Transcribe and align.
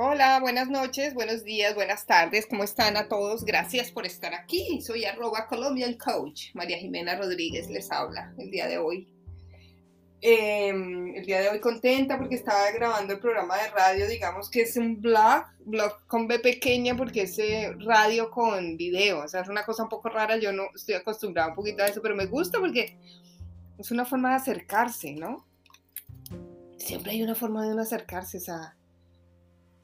Hola, 0.00 0.38
buenas 0.38 0.68
noches, 0.68 1.12
buenos 1.12 1.42
días, 1.42 1.74
buenas 1.74 2.06
tardes, 2.06 2.46
¿cómo 2.46 2.62
están 2.62 2.96
a 2.96 3.08
todos? 3.08 3.44
Gracias 3.44 3.90
por 3.90 4.06
estar 4.06 4.32
aquí. 4.32 4.80
Soy 4.80 5.04
arroba 5.04 5.48
Colombian 5.48 5.94
Coach. 5.94 6.54
María 6.54 6.78
Jimena 6.78 7.16
Rodríguez 7.16 7.68
les 7.68 7.90
habla 7.90 8.32
el 8.38 8.48
día 8.48 8.68
de 8.68 8.78
hoy. 8.78 9.12
Em, 10.20 11.16
el 11.16 11.26
día 11.26 11.40
de 11.40 11.48
hoy 11.48 11.58
contenta 11.58 12.16
porque 12.16 12.36
estaba 12.36 12.70
grabando 12.70 13.14
el 13.14 13.18
programa 13.18 13.56
de 13.56 13.70
radio, 13.70 14.06
digamos 14.06 14.48
que 14.48 14.60
es 14.60 14.76
un 14.76 15.00
blog, 15.00 15.46
blog 15.64 16.06
con 16.06 16.28
B 16.28 16.38
pequeña 16.38 16.96
porque 16.96 17.22
es 17.22 17.36
eh, 17.40 17.72
radio 17.80 18.30
con 18.30 18.76
video, 18.76 19.24
o 19.24 19.26
sea, 19.26 19.40
es 19.40 19.48
una 19.48 19.64
cosa 19.64 19.82
un 19.82 19.88
poco 19.88 20.10
rara, 20.10 20.36
yo 20.36 20.52
no 20.52 20.66
estoy 20.76 20.94
acostumbrada 20.94 21.48
un 21.48 21.56
poquito 21.56 21.82
a 21.82 21.86
eso, 21.86 22.00
pero 22.00 22.14
me 22.14 22.26
gusta 22.26 22.60
porque 22.60 22.96
es 23.76 23.90
una 23.90 24.04
forma 24.04 24.28
de 24.28 24.36
acercarse, 24.36 25.14
¿no? 25.14 25.44
Siempre 26.76 27.10
hay 27.10 27.22
una 27.24 27.34
forma 27.34 27.64
de 27.64 27.72
uno 27.72 27.82
acercarse, 27.82 28.36
o 28.36 28.40
sea, 28.40 28.77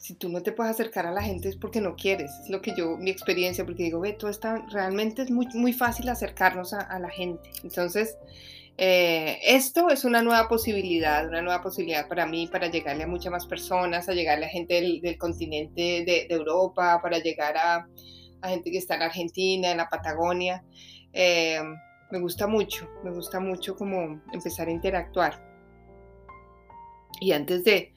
si 0.04 0.12
tú 0.12 0.28
no 0.28 0.42
te 0.42 0.52
puedes 0.52 0.70
acercar 0.70 1.06
a 1.06 1.12
la 1.12 1.22
gente 1.22 1.48
es 1.48 1.56
porque 1.56 1.80
no 1.80 1.96
quieres, 1.96 2.30
es 2.42 2.50
lo 2.50 2.60
que 2.60 2.74
yo, 2.76 2.98
mi 2.98 3.10
experiencia, 3.10 3.64
porque 3.64 3.84
digo, 3.84 4.00
ve, 4.00 4.12
todo 4.12 4.30
está, 4.30 4.62
realmente 4.70 5.22
es 5.22 5.30
muy, 5.30 5.46
muy 5.54 5.72
fácil 5.72 6.10
acercarnos 6.10 6.74
a, 6.74 6.98
la 6.98 7.08
gente. 7.08 7.48
Entonces, 7.62 8.18
eh, 8.76 9.38
esto 9.42 9.88
es 9.88 10.04
una 10.04 10.20
nueva 10.20 10.46
posibilidad, 10.46 11.26
una 11.26 11.40
nueva 11.40 11.62
posibilidad 11.62 12.06
para 12.06 12.26
mí, 12.26 12.46
para 12.48 12.70
llegarle 12.70 13.04
a 13.04 13.06
muchas 13.06 13.32
más 13.32 13.46
personas, 13.46 14.06
a 14.10 14.12
llegarle 14.12 14.44
a 14.44 14.50
gente 14.50 14.74
del, 14.74 15.16
continente 15.16 16.04
de, 16.04 16.26
Europa, 16.28 17.00
para 17.00 17.18
llegar 17.20 17.56
a, 17.56 17.88
a, 18.42 18.48
gente 18.50 18.70
que 18.70 18.76
está 18.76 18.96
en 18.96 19.02
Argentina, 19.04 19.70
en 19.70 19.78
la 19.78 19.88
Patagonia. 19.88 20.62
Eh, 21.14 21.62
me 22.10 22.18
gusta 22.20 22.46
mucho, 22.46 22.90
me 23.02 23.10
gusta 23.10 23.40
mucho 23.40 23.74
como 23.74 24.20
empezar 24.34 24.68
a 24.68 24.70
interactuar. 24.70 25.42
Y 27.22 27.32
antes 27.32 27.64
de, 27.64 27.93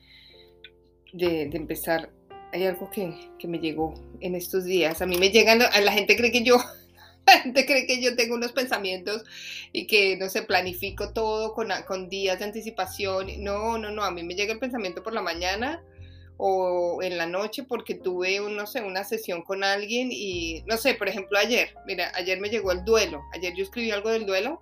de, 1.13 1.43
empezar, 1.53 2.09
hay 2.51 2.65
algo 2.65 2.89
que, 2.89 3.13
me 3.47 3.59
llegó 3.59 3.93
en 4.19 4.35
estos 4.35 4.65
días. 4.65 5.01
A 5.01 5.05
mí 5.05 5.17
me 5.17 5.29
llegan, 5.29 5.61
a 5.61 5.81
la 5.81 5.91
gente 5.91 6.15
cree 6.15 6.31
que 6.31 6.43
yo, 6.43 6.57
la 7.27 7.39
gente 7.39 7.65
cree 7.65 7.85
que 7.85 8.01
yo 8.01 8.15
tengo 8.15 8.35
unos 8.35 8.51
pensamientos 8.51 9.23
y 9.71 9.87
que, 9.87 10.17
no 10.17 10.29
sé, 10.29 10.43
planifico 10.43 11.13
todo 11.13 11.53
con, 11.53 11.69
con 11.87 12.09
días 12.09 12.39
de 12.39 12.45
anticipación. 12.45 13.27
No, 13.39 13.77
no, 13.77 13.91
no, 13.91 14.03
a 14.03 14.11
mí 14.11 14.23
me 14.23 14.35
llega 14.35 14.53
el 14.53 14.59
pensamiento 14.59 15.03
por 15.03 15.13
la 15.13 15.21
mañana 15.21 15.83
o 16.37 17.01
en 17.01 17.17
la 17.17 17.25
noche 17.25 17.63
porque 17.63 17.95
tuve, 17.95 18.39
no 18.39 18.67
sé, 18.67 18.81
una 18.81 19.03
sesión 19.03 19.41
con 19.41 19.63
alguien 19.63 20.09
y, 20.11 20.63
no 20.67 20.77
sé, 20.77 20.93
por 20.93 21.09
ejemplo, 21.09 21.37
ayer, 21.39 21.69
mira, 21.85 22.11
ayer 22.15 22.39
me 22.39 22.49
llegó 22.49 22.71
el 22.71 22.85
duelo. 22.85 23.23
Ayer 23.33 23.53
yo 23.55 23.63
escribí 23.63 23.91
algo 23.91 24.09
del 24.09 24.25
duelo 24.25 24.61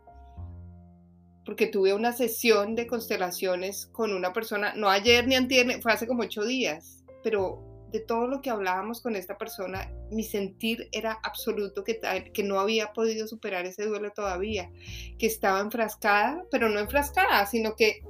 porque 1.46 1.68
tuve 1.68 1.94
una 1.94 2.12
sesión 2.12 2.76
de 2.76 2.88
constelaciones 2.88 3.88
con 3.92 4.14
una 4.14 4.34
persona, 4.34 4.74
no 4.76 4.90
ayer 4.90 5.28
ni 5.28 5.36
antier, 5.36 5.82
fue 5.82 5.94
hace 5.94 6.08
como 6.08 6.24
ocho 6.24 6.44
días, 6.44 7.04
pero 7.24 7.64
de 7.92 8.00
todo 8.00 8.28
lo 8.28 8.42
que 8.42 8.50
hablábamos 8.50 9.00
con 9.00 9.16
esta 9.16 9.38
persona, 9.38 9.90
mi 10.12 10.24
sentir 10.24 10.90
era 10.92 11.20
absoluto 11.24 11.84
que, 11.84 12.00
que 12.34 12.44
no 12.44 12.60
había 12.60 12.92
podido 12.94 13.28
superar 13.28 13.66
ese 13.66 13.86
duelo 13.86 14.12
todavía, 14.12 14.70
que 15.18 15.28
estaba 15.28 15.62
enfrascada, 15.62 16.44
pero 16.52 16.68
no 16.68 16.80
enfrascada, 16.80 17.46
sino 17.46 17.76
que 17.76 18.02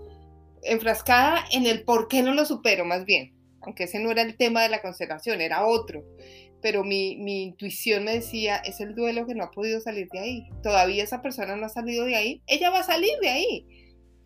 enfrascada 0.63 1.45
en 1.51 1.67
el 1.67 1.83
por 1.83 2.07
qué 2.07 2.23
no 2.23 2.33
lo 2.33 2.45
supero 2.45 2.85
más 2.85 3.05
bien, 3.05 3.33
aunque 3.61 3.83
ese 3.83 3.99
no 3.99 4.11
era 4.11 4.21
el 4.21 4.37
tema 4.37 4.63
de 4.63 4.69
la 4.69 4.81
constelación, 4.81 5.41
era 5.41 5.65
otro 5.65 6.03
pero 6.65 6.83
mi, 6.83 7.11
intuición 7.43 8.05
me 8.05 8.13
decía, 8.13 8.55
es 8.55 8.79
el 8.79 8.95
duelo 8.95 9.27
que 9.27 9.35
no 9.35 9.43
ha 9.43 9.51
podido 9.51 9.79
salir 9.81 10.09
de 10.09 10.17
ahí. 10.17 10.49
Todavía 10.63 11.03
esa 11.03 11.21
persona 11.21 11.55
no 11.55 11.67
ha 11.67 11.69
salido 11.69 12.05
de 12.05 12.15
ahí, 12.15 12.41
ella 12.47 12.71
va 12.71 12.79
a 12.79 12.83
salir 12.83 13.11
de 13.21 13.29
ahí. 13.29 13.67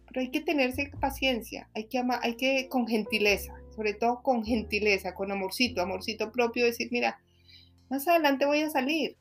Pero 0.07 0.21
hay 0.21 0.31
que 0.31 0.39
tenerse 0.39 0.89
paciencia, 1.01 1.69
hay 1.75 1.89
que 1.89 1.97
amar, 1.97 2.21
hay 2.23 2.37
que 2.37 2.69
con 2.69 2.87
gentileza, 2.87 3.53
sobre 3.75 3.93
todo 3.93 4.21
con 4.23 4.45
gentileza, 4.45 5.15
con 5.15 5.33
amorcito, 5.33 5.81
amorcito 5.81 6.31
propio, 6.31 6.63
decir, 6.63 6.87
mira, 6.91 7.19
más 7.89 8.07
adelante 8.07 8.45
voy 8.45 8.61
a 8.61 8.69
salir. 8.69 9.17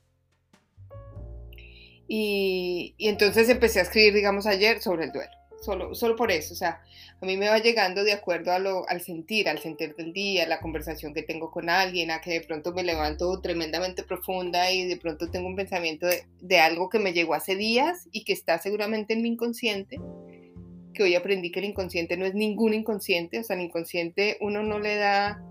Y, 2.06 2.94
y 2.98 3.08
entonces 3.08 3.48
empecé 3.48 3.80
a 3.80 3.82
escribir, 3.82 4.14
digamos, 4.14 4.46
ayer 4.46 4.80
sobre 4.80 5.06
el 5.06 5.10
duelo 5.10 5.37
solo, 5.60 5.94
solo 5.94 6.16
por 6.16 6.30
eso, 6.30 6.54
o 6.54 6.56
sea, 6.56 6.80
a 7.20 7.26
mí 7.26 7.36
me 7.36 7.48
va 7.48 7.58
llegando 7.58 8.04
de 8.04 8.12
acuerdo 8.12 8.52
a 8.52 8.58
lo, 8.58 8.88
al 8.88 9.00
sentir, 9.00 9.48
al 9.48 9.58
sentir 9.58 9.96
del 9.96 10.12
día, 10.12 10.46
la 10.46 10.60
conversación 10.60 11.14
que 11.14 11.22
tengo 11.22 11.50
con 11.50 11.68
alguien, 11.68 12.10
a 12.10 12.20
que 12.20 12.30
de 12.30 12.40
pronto 12.40 12.72
me 12.72 12.84
levanto 12.84 13.40
tremendamente 13.40 14.02
profunda 14.02 14.70
y 14.70 14.86
de 14.86 14.96
pronto 14.96 15.30
tengo 15.30 15.48
un 15.48 15.56
pensamiento 15.56 16.06
de, 16.06 16.24
de 16.40 16.60
algo 16.60 16.88
que 16.88 16.98
me 16.98 17.12
llegó 17.12 17.34
hace 17.34 17.56
días 17.56 18.08
y 18.12 18.24
que 18.24 18.32
está 18.32 18.58
seguramente 18.58 19.14
en 19.14 19.22
mi 19.22 19.28
inconsciente, 19.28 19.98
que 20.94 21.02
hoy 21.02 21.14
aprendí 21.14 21.50
que 21.50 21.58
el 21.58 21.66
inconsciente 21.66 22.16
no 22.16 22.24
es 22.24 22.34
ningún 22.34 22.74
inconsciente, 22.74 23.40
o 23.40 23.44
sea, 23.44 23.56
el 23.56 23.62
inconsciente 23.62 24.36
uno 24.40 24.62
no 24.62 24.78
le 24.78 24.96
da 24.96 25.42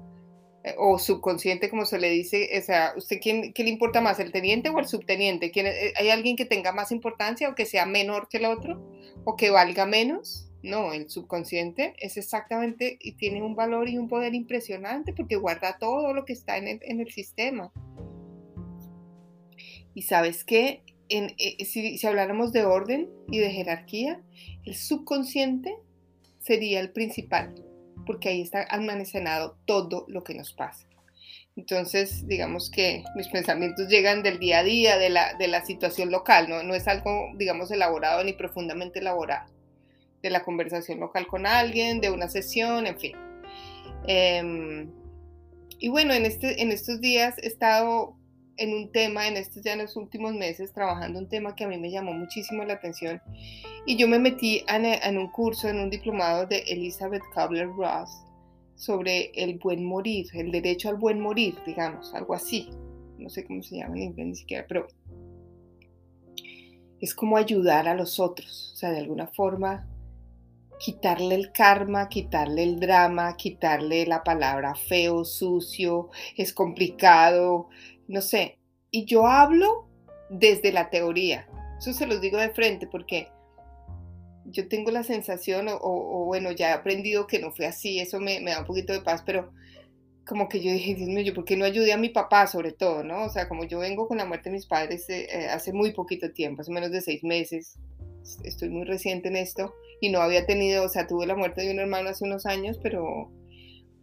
o 0.77 0.99
subconsciente, 0.99 1.69
como 1.69 1.85
se 1.85 1.99
le 1.99 2.09
dice, 2.09 2.49
o 2.57 2.61
sea, 2.61 2.93
¿usted 2.95 3.19
quién, 3.21 3.53
qué 3.53 3.63
le 3.63 3.69
importa 3.69 4.01
más, 4.01 4.19
el 4.19 4.31
teniente 4.31 4.69
o 4.69 4.79
el 4.79 4.87
subteniente? 4.87 5.51
¿Quién, 5.51 5.67
eh, 5.67 5.93
¿Hay 5.97 6.09
alguien 6.09 6.35
que 6.35 6.45
tenga 6.45 6.71
más 6.71 6.91
importancia 6.91 7.49
o 7.49 7.55
que 7.55 7.65
sea 7.65 7.85
menor 7.85 8.27
que 8.29 8.37
el 8.37 8.45
otro 8.45 8.81
o 9.23 9.35
que 9.35 9.49
valga 9.49 9.85
menos? 9.85 10.49
No, 10.63 10.93
el 10.93 11.09
subconsciente 11.09 11.93
es 11.99 12.17
exactamente 12.17 12.97
y 12.99 13.13
tiene 13.13 13.41
un 13.41 13.55
valor 13.55 13.87
y 13.89 13.97
un 13.97 14.07
poder 14.07 14.33
impresionante 14.33 15.13
porque 15.13 15.35
guarda 15.35 15.77
todo 15.77 16.13
lo 16.13 16.25
que 16.25 16.33
está 16.33 16.57
en 16.57 16.67
el, 16.67 17.11
sistema. 17.11 17.71
Y 19.93 20.01
sabes 20.01 20.43
qué, 20.43 20.83
eh, 21.09 21.65
si, 21.65 21.97
si 21.97 22.07
habláramos 22.07 22.51
de 22.51 22.65
orden 22.65 23.09
y 23.29 23.37
de 23.37 23.51
jerarquía, 23.51 24.21
el 24.65 24.75
subconsciente 24.75 25.75
sería 26.39 26.79
el 26.79 26.91
principal 26.91 27.66
porque 28.07 28.29
ahí 28.29 28.41
está 28.41 28.61
almacenado 28.61 29.57
todo 29.65 30.05
lo 30.07 30.23
que 30.23 30.33
nos 30.33 30.53
pasa. 30.53 30.87
Entonces, 31.55 32.27
digamos 32.27 32.69
que 32.69 33.03
mis 33.15 33.27
pensamientos 33.27 33.87
llegan 33.87 34.23
del 34.23 34.39
día 34.39 34.59
a 34.59 34.63
día, 34.63 34.97
de 34.97 35.09
la, 35.09 35.33
de 35.33 35.47
la 35.47 35.65
situación 35.65 36.11
local, 36.11 36.47
¿no? 36.49 36.63
no 36.63 36.75
es 36.75 36.87
algo, 36.87 37.31
digamos, 37.35 37.71
elaborado 37.71 38.23
ni 38.23 38.33
profundamente 38.33 38.99
elaborado, 38.99 39.51
de 40.21 40.29
la 40.29 40.43
conversación 40.43 40.99
local 40.99 41.27
con 41.27 41.45
alguien, 41.47 41.99
de 41.99 42.11
una 42.11 42.29
sesión, 42.29 42.87
en 42.87 42.99
fin. 42.99 43.15
Em, 44.07 44.91
y 45.79 45.89
bueno, 45.89 46.13
en, 46.13 46.25
este, 46.25 46.61
en 46.61 46.71
estos 46.71 47.01
días 47.01 47.35
he 47.41 47.47
estado 47.47 48.16
en 48.57 48.73
un 48.73 48.91
tema, 48.91 49.27
en 49.27 49.37
estos 49.37 49.63
ya 49.63 49.73
en 49.73 49.79
los 49.79 49.95
últimos 49.95 50.33
meses, 50.33 50.73
trabajando 50.73 51.19
un 51.19 51.29
tema 51.29 51.55
que 51.55 51.63
a 51.63 51.67
mí 51.67 51.77
me 51.77 51.91
llamó 51.91 52.13
muchísimo 52.13 52.63
la 52.63 52.73
atención 52.73 53.21
y 53.85 53.95
yo 53.95 54.07
me 54.07 54.19
metí 54.19 54.63
en, 54.67 55.17
un 55.17 55.31
curso, 55.31 55.69
en 55.69 55.79
un 55.79 55.89
diplomado 55.89 56.45
de 56.45 56.59
Elizabeth 56.67 57.23
Kubler-Ross 57.33 58.09
sobre 58.75 59.31
el 59.35 59.57
buen 59.59 59.85
morir, 59.85 60.27
el 60.33 60.51
derecho 60.51 60.89
al 60.89 60.97
buen 60.97 61.19
morir, 61.19 61.57
digamos, 61.65 62.13
algo 62.13 62.33
así. 62.33 62.69
No 63.17 63.29
sé 63.29 63.45
cómo 63.45 63.63
se 63.63 63.77
llama 63.77 63.95
en 63.95 64.03
inglés 64.03 64.27
ni 64.27 64.35
siquiera, 64.35 64.65
pero 64.67 64.87
es 66.99 67.13
como 67.13 67.37
ayudar 67.37 67.87
a 67.87 67.95
los 67.95 68.19
otros, 68.19 68.71
o 68.73 68.75
sea, 68.77 68.91
de 68.91 68.99
alguna 68.99 69.27
forma 69.27 69.87
quitarle 70.79 71.35
el 71.35 71.51
karma, 71.51 72.07
quitarle 72.09 72.63
el 72.63 72.79
drama, 72.79 73.35
quitarle 73.35 74.05
la 74.05 74.23
palabra 74.23 74.75
feo, 74.75 75.25
sucio, 75.25 76.09
es 76.35 76.53
complicado, 76.53 77.69
no 78.07 78.21
sé, 78.21 78.57
y 78.91 79.05
yo 79.05 79.27
hablo 79.27 79.87
desde 80.29 80.71
la 80.71 80.89
teoría. 80.89 81.47
Eso 81.77 81.93
se 81.93 82.07
los 82.07 82.21
digo 82.21 82.37
de 82.37 82.49
frente 82.49 82.87
porque 82.87 83.27
yo 84.45 84.67
tengo 84.67 84.91
la 84.91 85.03
sensación, 85.03 85.67
o, 85.69 86.25
bueno, 86.25 86.51
ya 86.51 86.69
he 86.69 86.73
aprendido 86.73 87.27
que 87.27 87.39
no 87.39 87.51
fue 87.51 87.65
así, 87.65 87.99
eso 87.99 88.19
me, 88.19 88.41
da 88.41 88.59
un 88.59 88.65
poquito 88.65 88.93
de 88.93 89.01
paz, 89.01 89.21
pero 89.25 89.51
como 90.25 90.47
que 90.49 90.61
yo 90.61 90.71
dije, 90.71 90.95
Dios 90.95 91.09
mío, 91.09 91.21
yo 91.21 91.33
por 91.33 91.45
qué 91.45 91.55
no 91.57 91.65
ayudé 91.65 91.93
a 91.93 91.97
mi 91.97 92.09
papá 92.09 92.47
sobre 92.47 92.71
todo, 92.71 93.03
¿no? 93.03 93.25
O 93.25 93.29
sea, 93.29 93.47
como 93.47 93.65
yo 93.65 93.79
vengo 93.79 94.07
con 94.07 94.17
la 94.17 94.25
muerte 94.25 94.49
de 94.49 94.55
mis 94.55 94.65
padres 94.65 95.09
eh, 95.09 95.27
eh, 95.31 95.47
hace 95.47 95.73
muy 95.73 95.93
poquito 95.93 96.31
tiempo, 96.31 96.61
hace 96.61 96.71
menos 96.71 96.91
de 96.91 97.01
seis 97.01 97.23
meses, 97.23 97.77
estoy 98.43 98.69
muy 98.69 98.85
reciente 98.85 99.29
en 99.29 99.37
esto, 99.37 99.73
y 100.01 100.09
no 100.09 100.21
había 100.21 100.45
tenido, 100.45 100.83
o 100.85 100.89
sea, 100.89 101.07
tuve 101.07 101.25
la 101.25 101.35
muerte 101.35 101.61
de 101.61 101.71
un 101.71 101.79
hermano 101.79 102.09
hace 102.09 102.25
unos 102.25 102.45
años, 102.45 102.79
pero 102.81 103.31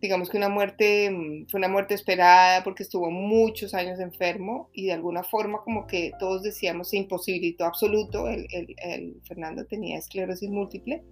digamos 0.04 0.28
que 0.28 0.36
una 0.36 0.50
muerte, 0.50 1.10
mm, 1.10 1.46
fue 1.48 1.58
una 1.58 1.68
muerte 1.68 1.94
esperada 1.94 2.62
porque 2.62 2.82
estuvo 2.82 3.10
muchos 3.10 3.72
años 3.72 3.98
enfermo 4.00 4.68
y 4.74 4.86
de 4.86 4.92
alguna 4.92 5.24
forma 5.24 5.62
como 5.64 5.86
que 5.86 6.12
todos 6.18 6.42
decíamos 6.42 6.90
se 6.90 6.98
imposibilitó 6.98 7.64
absoluto, 7.64 8.28
el, 8.28 8.46
el, 8.50 9.16
Fernando 9.26 9.64
tenía 9.64 9.96
esclerosis 9.96 10.50
múltiple 10.50 11.02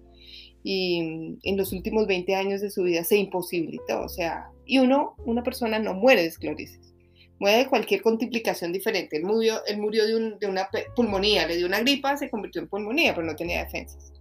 y 0.63 1.03
mm, 1.03 1.39
en 1.43 1.57
los 1.57 1.73
últimos 1.73 2.07
20 2.07 2.35
años 2.35 2.61
de 2.61 2.71
su 2.71 2.83
vida 2.83 3.03
se 3.03 3.17
imposibilitó, 3.17 4.03
o 4.03 4.09
sea, 4.11 4.51
y 4.67 4.79
uno, 4.79 5.15
una 5.25 5.43
persona 5.43 5.79
no 5.79 5.95
muere 5.95 6.21
de 6.21 6.29
esclerosis, 6.29 6.95
muere 7.39 7.59
de 7.59 7.67
cualquier 7.69 8.03
complicación 8.03 8.73
diferente, 8.73 9.17
él 9.17 9.25
murió, 9.25 9.65
él 9.67 9.79
murió 9.79 10.07
de, 10.07 10.37
de 10.39 10.47
una 10.47 10.69
pulmonía, 10.95 11.47
le 11.47 11.57
dio 11.57 11.67
una 11.67 11.81
gripa, 11.81 12.19
se 12.19 12.29
convirtió 12.29 12.61
en 12.61 12.69
pulmonía, 12.69 13.15
pero 13.15 13.27
no 13.27 13.37
tenía 13.37 13.65
defensas 13.65 14.12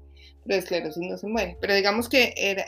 pero 0.46 0.60
esclerosis 0.60 1.04
no 1.08 1.18
se 1.18 1.28
muere. 1.28 1.58
Pero 1.62 1.76
digamos 1.76 2.10
que 2.10 2.34
era, 2.36 2.66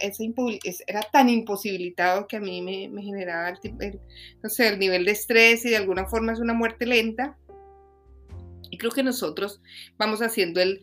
tan 1.12 1.30
imposibilitado 1.30 2.28
que 2.28 2.38
a 2.38 2.40
mí 2.40 2.62
me, 2.62 3.02
generaba 3.02 3.50
el, 3.50 4.80
nivel 4.80 5.06
de 5.06 5.12
estrés 5.12 5.66
y 5.66 5.70
de 5.70 5.78
alguna 5.78 6.06
forma 6.06 6.34
es 6.34 6.40
una 6.40 6.54
muerte 6.54 6.86
lenta. 6.86 7.38
Y 8.70 8.78
creo 8.78 8.92
que 8.92 9.04
nosotros 9.04 9.62
vamos 9.98 10.22
haciendo 10.22 10.62
el, 10.62 10.82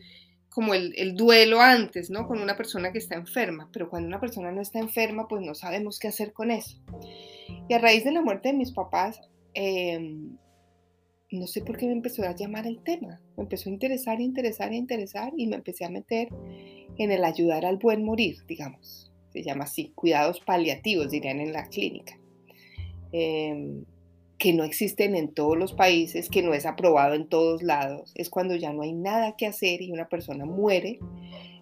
como 0.49 0.73
el, 0.73 0.93
el, 0.97 1.15
duelo 1.15 1.61
antes, 1.61 2.09
¿no? 2.09 2.27
Con 2.27 2.39
una 2.39 2.55
persona 2.55 2.91
que 2.91 2.99
está 2.99 3.15
enferma, 3.15 3.69
pero 3.71 3.89
cuando 3.89 4.07
una 4.07 4.19
persona 4.19 4.51
no 4.51 4.61
está 4.61 4.79
enferma, 4.79 5.27
pues 5.27 5.41
no 5.41 5.55
sabemos 5.55 5.99
qué 5.99 6.07
hacer 6.07 6.33
con 6.33 6.51
eso. 6.51 6.77
Y 7.67 7.73
a 7.73 7.79
raíz 7.79 8.03
de 8.03 8.11
la 8.11 8.21
muerte 8.21 8.49
de 8.49 8.57
mis 8.57 8.71
papás, 8.71 9.19
em, 9.53 10.37
no 11.31 11.47
sé 11.47 11.61
por 11.61 11.77
qué 11.77 11.85
me 11.87 11.93
empezó 11.93 12.23
a 12.23 12.35
llamar 12.35 12.67
el 12.67 12.79
tema. 12.79 13.21
Me 13.37 13.43
empezó 13.43 13.69
a 13.69 13.73
interesar, 13.73 14.19
interesar, 14.19 14.73
interesar 14.73 15.33
y 15.37 15.47
me 15.47 15.55
empecé 15.55 15.85
a 15.85 15.89
meter 15.89 16.29
en 16.97 17.11
el 17.11 17.23
ayudar 17.23 17.65
al 17.65 17.77
buen 17.77 18.03
morir, 18.03 18.37
digamos. 18.47 19.11
Se 19.31 19.43
llama 19.43 19.63
así, 19.63 19.91
cuidados 19.95 20.41
paliativos, 20.41 21.09
dirían 21.09 21.39
en 21.39 21.53
la 21.53 21.67
clínica. 21.67 22.19
Em, 23.13 23.85
que 24.37 24.53
no 24.53 24.63
existen 24.63 25.15
en 25.15 25.33
todos 25.33 25.55
los 25.55 25.73
países, 25.73 26.27
que 26.27 26.41
no 26.41 26.53
es 26.53 26.65
aprobado 26.65 27.13
en 27.13 27.27
todos 27.27 27.61
lados. 27.61 28.11
Es 28.15 28.29
cuando 28.29 28.55
ya 28.55 28.73
no 28.73 28.81
hay 28.81 28.91
nada 28.91 29.35
que 29.37 29.45
hacer 29.45 29.81
y 29.81 29.91
una 29.91 30.09
persona 30.09 30.45
muere 30.45 30.99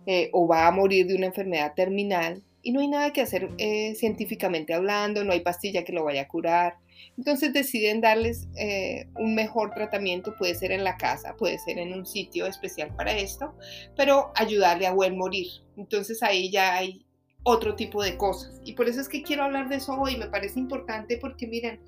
eh, 0.06 0.30
o 0.32 0.48
va 0.48 0.66
a 0.66 0.72
morir 0.72 1.06
de 1.06 1.16
una 1.16 1.26
enfermedad 1.26 1.74
terminal 1.76 2.42
y 2.62 2.72
no 2.72 2.80
hay 2.80 2.88
nada 2.88 3.12
que 3.12 3.22
hacer 3.22 3.50
eh, 3.58 3.96
científicamente 3.96 4.74
hablando, 4.74 5.24
no 5.24 5.34
hay 5.34 5.42
pastilla 5.42 5.84
que 5.84 5.94
lo 5.94 6.06
vaya 6.06 6.22
a 6.22 6.28
curar. 6.28 6.78
Entonces 7.18 7.54
deciden 7.54 8.02
darles 8.02 8.48
eh, 8.56 9.08
un 9.16 9.36
mejor 9.36 9.74
tratamiento, 9.74 10.36
puede 10.38 10.56
ser 10.56 10.72
en 10.72 10.84
la 10.84 10.98
casa, 10.98 11.36
puede 11.38 11.58
ser 11.60 11.78
en 11.78 11.94
un 11.94 12.06
sitio 12.06 12.46
especial 12.46 12.96
para 12.96 13.18
esto, 13.18 13.54
pero 13.96 14.32
ayudarle 14.36 14.88
a 14.88 14.94
buen 14.94 15.18
morir. 15.18 15.48
Entonces 15.78 16.24
ahí 16.24 16.50
ya 16.50 16.76
hay 16.76 17.06
otro 17.44 17.76
tipo 17.76 18.04
de 18.04 18.18
cosas. 18.18 18.60
Y 18.64 18.74
por 18.74 18.88
eso 18.88 19.02
es 19.02 19.10
que 19.10 19.24
quiero 19.24 19.44
hablar 19.44 19.70
de 19.70 19.78
eso 19.78 19.94
hoy, 20.00 20.18
me 20.18 20.28
parece 20.28 20.60
importante 20.60 21.18
porque 21.18 21.48
miren, 21.48 21.80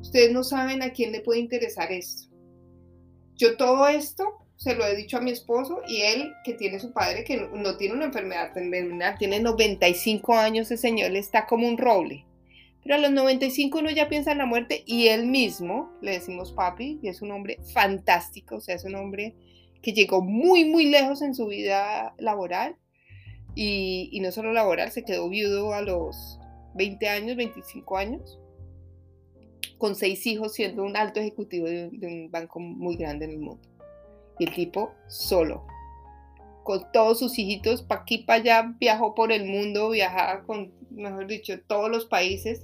ustedes 0.00 0.32
no 0.32 0.44
saben 0.44 0.82
a 0.82 0.90
quién 0.90 1.12
le 1.12 1.20
puede 1.20 1.40
interesar 1.40 1.90
esto. 1.92 2.28
Yo 3.36 3.56
todo 3.56 3.88
esto 3.88 4.24
se 4.60 4.74
lo 4.74 4.84
he 4.84 4.94
dicho 4.94 5.16
a 5.16 5.22
mi 5.22 5.30
esposo 5.30 5.80
y 5.88 6.02
él, 6.02 6.34
que 6.44 6.52
tiene 6.52 6.78
su 6.78 6.92
padre, 6.92 7.24
que 7.24 7.38
no, 7.38 7.76
tiene 7.78 7.94
una 7.94 8.04
enfermedad 8.04 8.52
terminal, 8.52 9.16
tiene 9.18 9.40
95 9.40 10.34
años, 10.34 10.70
ese 10.70 10.76
señor 10.76 11.16
está 11.16 11.46
como 11.46 11.66
un 11.66 11.78
roble. 11.78 12.26
Pero 12.82 12.94
a 12.94 12.98
los 12.98 13.10
95 13.10 13.78
uno 13.78 13.90
ya 13.90 14.08
piensa 14.08 14.32
en 14.32 14.38
la 14.38 14.46
muerte 14.46 14.82
y 14.86 15.08
él 15.08 15.26
mismo, 15.26 15.90
le 16.00 16.12
decimos 16.12 16.52
papi, 16.52 16.98
y 17.02 17.08
es 17.08 17.22
un 17.22 17.30
hombre 17.30 17.58
fantástico, 17.72 18.56
o 18.56 18.60
sea, 18.60 18.74
es 18.74 18.84
un 18.84 18.94
hombre 18.94 19.34
que 19.82 19.92
llegó 19.92 20.22
muy, 20.22 20.64
muy 20.64 20.86
lejos 20.86 21.22
en 21.22 21.34
su 21.34 21.46
vida 21.46 22.14
laboral 22.18 22.76
y, 23.54 24.18
no 24.22 24.30
solo 24.32 24.52
laboral, 24.52 24.90
se 24.90 25.04
quedó 25.04 25.28
viudo 25.28 25.74
a 25.74 25.82
los 25.82 26.38
20 26.74 27.08
años, 27.08 27.36
25 27.36 27.96
años, 27.96 28.38
con 29.78 29.94
seis 29.94 30.26
hijos, 30.26 30.54
siendo 30.54 30.84
un 30.84 30.96
alto 30.96 31.20
ejecutivo 31.20 31.66
de 31.66 32.06
un 32.06 32.30
banco 32.30 32.60
muy 32.60 32.96
grande 32.96 33.24
en 33.24 33.32
el 33.32 33.38
mundo. 33.38 33.68
Y 34.38 34.44
el 34.44 34.54
tipo 34.54 34.92
solo, 35.08 35.66
con 36.62 36.90
todos 36.92 37.18
sus 37.18 37.38
hijitos, 37.38 37.82
para 37.82 38.02
aquí, 38.02 38.18
para 38.18 38.40
allá, 38.40 38.74
viajó 38.78 39.14
por 39.14 39.32
el 39.32 39.44
mundo, 39.44 39.90
viajaba 39.90 40.42
con, 40.44 40.72
mejor 40.90 41.26
dicho, 41.26 41.60
todos 41.66 41.90
los 41.90 42.06
países. 42.06 42.62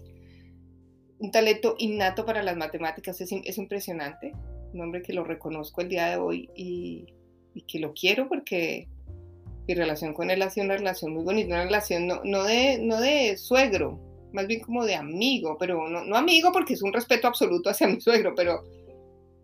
Un 1.18 1.30
talento 1.30 1.76
innato 1.78 2.26
para 2.26 2.42
las 2.42 2.56
matemáticas, 2.56 3.20
es, 3.20 3.30
es 3.32 3.58
impresionante. 3.58 4.32
Un 4.72 4.80
hombre 4.80 5.02
que 5.02 5.12
lo 5.12 5.24
reconozco 5.24 5.80
el 5.80 5.88
día 5.88 6.10
de 6.10 6.16
hoy 6.16 6.50
y, 6.54 7.06
y, 7.54 7.62
que 7.62 7.78
lo 7.78 7.94
quiero 7.94 8.28
porque 8.28 8.88
mi 9.66 9.74
relación 9.74 10.12
con 10.12 10.30
él 10.30 10.42
ha 10.42 10.50
sido 10.50 10.66
una 10.66 10.76
relación 10.76 11.12
muy 11.12 11.24
bonita, 11.24 11.54
una 11.54 11.64
relación 11.64 12.06
no, 12.06 12.20
no, 12.24 12.44
de, 12.44 12.78
no 12.78 13.00
de 13.00 13.36
suegro, 13.36 13.98
más 14.32 14.46
bien 14.46 14.60
como 14.60 14.84
de 14.84 14.94
amigo, 14.94 15.56
pero 15.58 15.88
no, 15.88 16.04
no 16.04 16.16
amigo 16.16 16.52
porque 16.52 16.74
es 16.74 16.82
un 16.82 16.92
respeto 16.92 17.26
absoluto 17.26 17.70
hacia 17.70 17.88
mi 17.88 18.00
suegro, 18.00 18.34
pero 18.34 18.62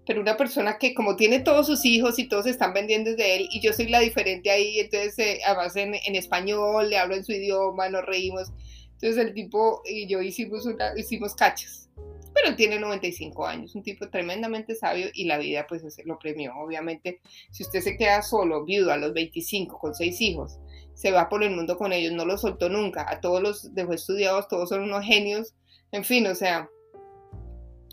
pero 0.06 0.20
una 0.20 0.36
persona 0.36 0.78
que 0.78 0.94
como 0.94 1.16
tiene 1.16 1.40
todos 1.40 1.66
sus 1.66 1.84
hijos 1.84 2.18
y 2.18 2.28
todos 2.28 2.46
están 2.46 2.72
vendiendo 2.72 3.10
desde 3.10 3.36
él 3.36 3.48
y 3.50 3.60
yo 3.60 3.72
soy 3.72 3.88
la 3.88 4.00
diferente 4.00 4.50
ahí, 4.50 4.80
entonces 4.80 5.18
eh, 5.18 5.40
además 5.46 5.76
en, 5.76 5.94
en, 5.94 6.16
español, 6.16 6.90
le 6.90 6.98
hablo 6.98 7.14
en 7.14 7.24
su 7.24 7.32
idioma, 7.32 7.88
nos 7.88 8.04
reímos. 8.04 8.50
Entonces 9.02 9.26
el 9.26 9.34
tipo 9.34 9.82
y 9.84 10.06
yo 10.06 10.22
hicimos, 10.22 10.64
una, 10.64 10.92
hicimos 10.96 11.34
cachas, 11.34 11.90
pero 12.32 12.54
tiene 12.54 12.78
95 12.78 13.44
años, 13.44 13.74
un 13.74 13.82
tipo 13.82 14.08
tremendamente 14.08 14.76
sabio 14.76 15.08
y 15.12 15.24
la 15.24 15.38
vida 15.38 15.66
pues 15.68 15.82
lo 16.04 16.20
premió. 16.20 16.54
Obviamente, 16.56 17.20
si 17.50 17.64
usted 17.64 17.80
se 17.80 17.96
queda 17.96 18.22
solo, 18.22 18.64
viudo 18.64 18.92
a 18.92 18.96
los 18.96 19.12
25 19.12 19.76
con 19.76 19.92
seis 19.96 20.20
hijos, 20.20 20.60
se 20.94 21.10
va 21.10 21.28
por 21.28 21.42
el 21.42 21.50
mundo 21.50 21.76
con 21.76 21.92
ellos, 21.92 22.12
no 22.12 22.24
los 22.24 22.42
soltó 22.42 22.68
nunca, 22.68 23.04
a 23.10 23.20
todos 23.20 23.42
los 23.42 23.74
dejó 23.74 23.92
estudiados, 23.92 24.46
todos 24.46 24.68
son 24.68 24.82
unos 24.82 25.04
genios, 25.04 25.52
en 25.90 26.04
fin, 26.04 26.24
o 26.28 26.36
sea, 26.36 26.70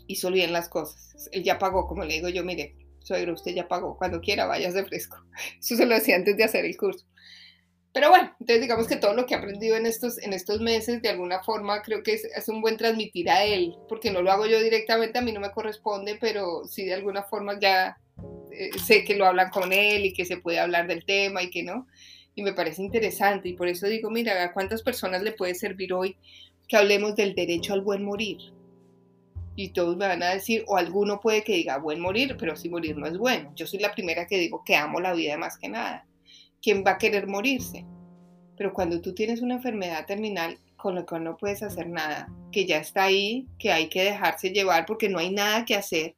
hizo 0.06 0.30
bien 0.30 0.52
las 0.52 0.68
cosas. 0.68 1.28
Él 1.32 1.42
ya 1.42 1.58
pagó, 1.58 1.88
como 1.88 2.04
le 2.04 2.14
digo 2.14 2.28
yo, 2.28 2.44
mire, 2.44 2.76
suegro, 3.00 3.34
usted 3.34 3.52
ya 3.52 3.66
pagó, 3.66 3.96
cuando 3.98 4.20
quiera 4.20 4.46
vayas 4.46 4.74
de 4.74 4.84
fresco. 4.84 5.16
Eso 5.58 5.74
se 5.74 5.86
lo 5.86 5.96
decía 5.96 6.14
antes 6.14 6.36
de 6.36 6.44
hacer 6.44 6.64
el 6.64 6.76
curso. 6.76 7.04
Pero 7.92 8.10
bueno, 8.10 8.30
entonces 8.38 8.60
digamos 8.60 8.86
que 8.86 8.96
todo 8.96 9.14
lo 9.14 9.26
que 9.26 9.34
he 9.34 9.36
aprendido 9.36 9.76
en 9.76 9.84
estos, 9.84 10.18
en 10.18 10.32
estos 10.32 10.60
meses, 10.60 11.02
de 11.02 11.08
alguna 11.08 11.42
forma, 11.42 11.82
creo 11.82 12.02
que 12.02 12.12
es, 12.12 12.24
es, 12.24 12.48
un 12.48 12.60
buen 12.60 12.76
transmitir 12.76 13.28
a 13.28 13.44
él, 13.44 13.76
porque 13.88 14.12
no 14.12 14.22
lo 14.22 14.30
hago 14.30 14.46
yo 14.46 14.60
directamente, 14.60 15.18
a 15.18 15.22
mí 15.22 15.32
no 15.32 15.40
me 15.40 15.50
corresponde, 15.50 16.16
pero 16.20 16.64
sí 16.66 16.84
de 16.84 16.94
alguna 16.94 17.24
forma 17.24 17.58
ya 17.58 17.98
eh, 18.52 18.70
sé 18.78 19.04
que 19.04 19.16
lo 19.16 19.26
hablan 19.26 19.50
con 19.50 19.72
él 19.72 20.04
y 20.04 20.12
que 20.12 20.24
se 20.24 20.36
puede 20.36 20.60
hablar 20.60 20.86
del 20.86 21.04
tema 21.04 21.42
y 21.42 21.50
que 21.50 21.62
no. 21.64 21.86
Y 22.34 22.42
me 22.42 22.52
parece 22.52 22.82
interesante 22.82 23.48
y 23.48 23.54
por 23.54 23.66
eso 23.68 23.86
digo, 23.86 24.08
mira, 24.10 24.42
¿a 24.42 24.52
cuántas 24.52 24.82
personas 24.82 25.22
le 25.22 25.32
puede 25.32 25.54
servir 25.54 25.92
hoy 25.92 26.16
que 26.68 26.76
hablemos 26.76 27.16
del 27.16 27.34
derecho 27.34 27.74
al 27.74 27.80
buen 27.80 28.04
morir? 28.04 28.38
y 29.56 29.70
todos 29.70 29.96
me 29.96 30.06
van 30.06 30.22
a 30.22 30.30
decir, 30.30 30.64
o 30.68 30.76
alguno 30.78 31.20
puede 31.20 31.44
que 31.44 31.54
diga, 31.54 31.76
buen 31.76 32.00
morir, 32.00 32.36
pero 32.38 32.56
si 32.56 32.70
morir 32.70 32.96
no 32.96 33.06
es 33.06 33.18
bueno. 33.18 33.52
Yo 33.56 33.66
soy 33.66 33.78
la 33.78 33.92
primera 33.92 34.26
que 34.26 34.38
digo 34.38 34.62
que 34.64 34.74
amo 34.74 35.00
la 35.00 35.12
vida 35.12 35.36
más 35.36 35.58
que 35.58 35.68
nada. 35.68 36.06
¿Quién 36.62 36.84
va 36.86 36.92
a 36.92 36.98
querer 36.98 37.26
morirse? 37.26 37.86
Pero 38.56 38.72
cuando 38.72 39.00
tú 39.00 39.14
tienes 39.14 39.40
una 39.40 39.54
enfermedad 39.54 40.06
terminal 40.06 40.58
con 40.76 40.94
la 40.94 41.04
cual 41.04 41.24
no 41.24 41.36
puedes 41.36 41.62
hacer 41.62 41.88
nada, 41.88 42.28
que 42.52 42.66
ya 42.66 42.78
está 42.78 43.04
ahí, 43.04 43.46
que 43.58 43.72
hay 43.72 43.88
que 43.88 44.04
dejarse 44.04 44.50
llevar 44.50 44.86
porque 44.86 45.08
no 45.08 45.18
hay 45.18 45.30
nada 45.30 45.64
que 45.64 45.74
hacer, 45.74 46.14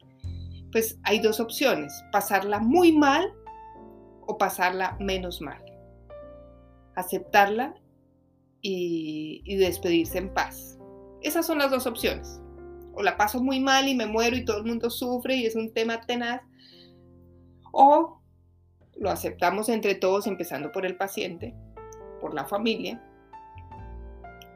pues 0.71 0.99
hay 1.05 1.21
dos 1.21 1.41
opciones, 1.41 1.93
pasarla 2.12 2.59
muy 2.59 2.93
mal 2.93 3.33
o 4.27 4.39
pasarla 4.39 4.97
menos 5.00 5.41
mal. 5.41 5.62
Aceptarla 6.94 7.75
y, 8.61 9.43
y 9.44 9.56
despedirse 9.56 10.19
en 10.19 10.33
paz. 10.33 10.79
Esas 11.23 11.47
son 11.47 11.59
las 11.59 11.71
dos 11.71 11.87
opciones 11.87 12.43
o 12.94 13.03
la 13.03 13.17
paso 13.17 13.43
muy 13.43 13.61
mal 13.61 13.89
y 13.89 13.94
me 13.94 14.06
muero 14.06 14.37
y 14.37 14.44
todo 14.44 14.59
el 14.59 14.65
mundo 14.65 14.91
sufre 14.91 15.37
y 15.37 15.47
es 15.47 15.56
un 15.56 15.73
tema 15.73 16.00
tenaz, 16.03 16.43
o 17.73 18.21
lo 18.97 19.11
aceptamos 19.11 19.69
entre 19.69 19.94
todos, 19.94 20.27
empezando 20.27 20.73
por 20.73 20.87
el 20.87 20.97
paciente, 20.97 21.55
por 22.21 22.35
la 22.35 22.44
familia, 22.44 23.03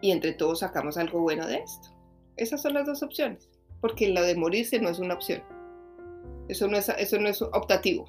y 0.00 0.10
entre 0.10 0.32
todos 0.32 0.60
sacamos 0.60 0.96
algo 0.98 1.20
bueno 1.20 1.46
de 1.46 1.56
esto. 1.58 1.88
Esas 2.36 2.62
son 2.62 2.74
las 2.74 2.86
dos 2.86 3.02
opciones, 3.02 3.48
porque 3.80 4.08
lo 4.08 4.22
de 4.22 4.36
morirse 4.36 4.78
no 4.78 4.88
es 4.88 4.98
una 4.98 5.14
opción. 5.14 5.42
Eso 6.48 6.68
no 6.68 6.76
es, 6.76 6.88
eso 6.88 7.18
no 7.18 7.28
es 7.28 7.42
optativo. 7.42 8.06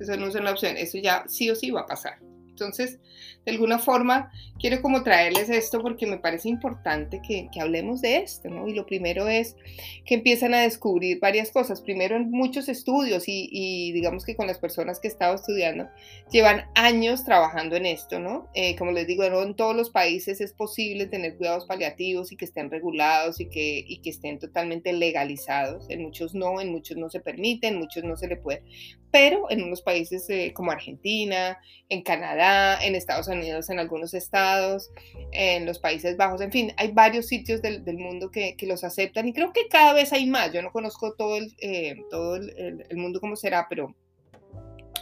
Eso 0.00 0.16
no 0.16 0.26
es 0.26 0.34
una 0.34 0.52
opción. 0.52 0.76
Eso 0.76 0.98
ya 0.98 1.24
sí 1.26 1.50
o 1.50 1.56
sí 1.56 1.70
va 1.70 1.80
a 1.80 1.86
pasar. 1.86 2.18
Entonces, 2.58 2.98
de 3.46 3.52
alguna 3.52 3.78
forma, 3.78 4.32
quiero 4.58 4.82
como 4.82 5.04
traerles 5.04 5.48
esto 5.48 5.80
porque 5.80 6.06
me 6.06 6.18
parece 6.18 6.48
importante 6.48 7.22
que, 7.22 7.48
hablemos 7.60 8.00
de 8.00 8.18
esto, 8.18 8.50
¿no? 8.50 8.68
Y 8.68 8.74
lo 8.74 8.84
primero 8.84 9.28
es 9.28 9.56
que 10.04 10.14
empiezan 10.14 10.54
a 10.54 10.60
descubrir 10.60 11.20
varias 11.20 11.50
cosas. 11.50 11.80
Primero, 11.80 12.16
en 12.16 12.30
muchos 12.30 12.68
estudios 12.68 13.24
y, 13.26 13.92
digamos 13.92 14.24
que 14.24 14.36
con 14.36 14.46
las 14.46 14.58
personas 14.58 14.98
que 14.98 15.08
he 15.08 15.10
estado 15.10 15.34
estudiando, 15.34 15.88
llevan 16.30 16.66
años 16.74 17.24
trabajando 17.24 17.76
en 17.76 17.86
esto, 17.86 18.18
¿no? 18.18 18.48
Eh, 18.54 18.76
como 18.76 18.92
les 18.92 19.06
digo, 19.06 19.24
en 19.24 19.54
todos 19.54 19.76
los 19.76 19.90
países 19.90 20.40
es 20.40 20.52
posible 20.52 21.06
tener 21.06 21.36
cuidados 21.36 21.66
paliativos 21.66 22.32
y 22.32 22.36
que 22.36 22.44
estén 22.44 22.70
regulados 22.70 23.40
y 23.40 23.48
que, 23.48 23.84
y 23.86 23.98
que 23.98 24.10
estén 24.10 24.38
totalmente 24.38 24.92
legalizados. 24.92 25.88
En 25.90 26.02
muchos 26.02 26.34
no, 26.34 26.60
en 26.60 26.70
muchos 26.70 26.96
no 26.96 27.08
se 27.08 27.20
permite, 27.20 27.68
en 27.68 27.78
muchos 27.78 28.04
no 28.04 28.16
se 28.16 28.26
le 28.26 28.36
puede. 28.36 28.62
Pero 29.10 29.50
en 29.50 29.62
unos 29.62 29.80
países 29.80 30.28
eh, 30.28 30.52
como 30.54 30.70
Argentina, 30.70 31.58
en 31.88 32.02
Canadá, 32.02 32.78
en 32.82 32.94
Estados 32.94 33.28
Unidos, 33.28 33.70
en 33.70 33.78
algunos 33.78 34.12
estados, 34.12 34.90
en 35.32 35.64
los 35.64 35.78
Países 35.78 36.16
Bajos, 36.16 36.40
en 36.42 36.52
fin, 36.52 36.72
hay 36.76 36.92
varios 36.92 37.26
sitios 37.26 37.62
del, 37.62 37.82
mundo 37.96 38.30
que, 38.30 38.54
los 38.62 38.84
aceptan 38.84 39.26
y 39.26 39.32
creo 39.32 39.52
que 39.52 39.68
cada 39.68 39.94
vez 39.94 40.12
hay 40.12 40.26
más. 40.26 40.52
Yo 40.52 40.60
no 40.60 40.70
conozco 40.72 41.14
todo 41.14 41.36
el, 41.36 41.54
eh, 41.60 41.96
todo 42.10 42.36
el, 42.36 42.96
mundo 42.96 43.18
como 43.20 43.34
será, 43.34 43.66
pero 43.68 43.94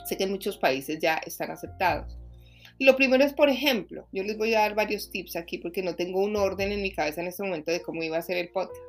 sé 0.04 0.16
que 0.16 0.24
en 0.24 0.30
muchos 0.30 0.56
países 0.56 1.00
ya 1.00 1.16
están 1.26 1.50
aceptados. 1.50 2.16
Lo 2.78 2.94
primero 2.94 3.24
es, 3.24 3.32
por 3.32 3.48
ejemplo, 3.48 4.06
yo 4.12 4.22
les 4.22 4.36
voy 4.36 4.54
a 4.54 4.60
dar 4.60 4.74
varios 4.74 5.10
tips 5.10 5.34
aquí 5.34 5.58
porque 5.58 5.82
no 5.82 5.96
tengo 5.96 6.22
un 6.22 6.36
orden 6.36 6.72
en 6.72 6.82
mi 6.82 6.92
cabeza 6.92 7.22
en 7.22 7.28
este 7.28 7.42
momento 7.42 7.72
de 7.72 7.80
cómo 7.80 8.02
iba 8.02 8.18
a 8.18 8.22
ser 8.22 8.36
el 8.36 8.50
podcast. 8.50 8.80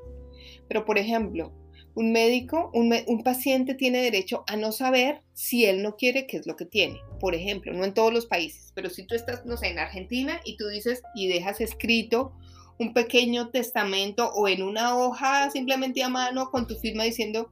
Pero, 0.67 0.83
por 0.83 0.97
ejemplo, 0.97 1.53
un 1.97 2.11
médico, 2.11 2.69
un, 2.75 3.23
paciente 3.23 3.73
tiene 3.73 4.03
derecho 4.03 4.43
a 4.45 4.55
no 4.55 4.71
saber 4.71 5.23
si 5.33 5.65
él 5.65 5.81
no 5.81 5.95
quiere 5.95 6.27
qué 6.27 6.37
es 6.37 6.45
lo 6.45 6.55
que 6.55 6.65
tiene. 6.65 6.99
Por 7.19 7.33
ejemplo, 7.33 7.73
no 7.73 7.83
en 7.83 7.95
todos 7.95 8.13
los 8.13 8.27
países, 8.27 8.71
pero 8.75 8.91
si 8.91 9.01
tú 9.01 9.15
estás, 9.15 9.47
no 9.47 9.57
sé, 9.57 9.69
en 9.69 9.79
Argentina 9.79 10.39
y 10.45 10.57
tú 10.57 10.67
dices 10.67 11.01
y 11.15 11.27
dejas 11.27 11.59
escrito 11.59 12.33
un 12.77 12.93
pequeño 12.93 13.49
testamento 13.49 14.29
o 14.35 14.47
en 14.47 14.61
una 14.61 14.95
hoja 14.95 15.49
simplemente 15.49 16.03
a 16.03 16.09
mano 16.09 16.51
con 16.51 16.67
tu 16.67 16.75
firma 16.75 17.03
diciendo, 17.03 17.51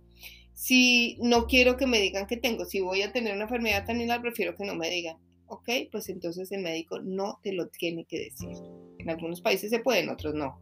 si 0.53 1.17
no 1.21 1.47
quiero 1.47 1.75
que 1.75 1.87
me 1.87 1.99
digan 1.99 2.27
que 2.27 2.37
tengo, 2.37 2.65
si 2.65 2.81
voy 2.81 3.01
a 3.01 3.11
tener 3.11 3.33
una 3.33 3.45
enfermedad 3.45 3.83
terminal, 3.83 4.21
prefiero 4.21 4.53
que 4.55 4.63
no 4.63 4.75
me 4.75 4.91
digan. 4.91 5.17
Ok, 5.47 5.69
pues 5.91 6.07
entonces 6.09 6.51
el 6.51 6.61
médico 6.61 6.99
no 7.01 7.39
te 7.41 7.51
lo 7.51 7.67
tiene 7.69 8.05
que 8.05 8.19
decir. 8.19 8.55
En 8.99 9.09
algunos 9.09 9.41
países 9.41 9.71
se 9.71 9.79
puede, 9.79 10.01
en 10.01 10.09
otros 10.09 10.35
no. 10.35 10.61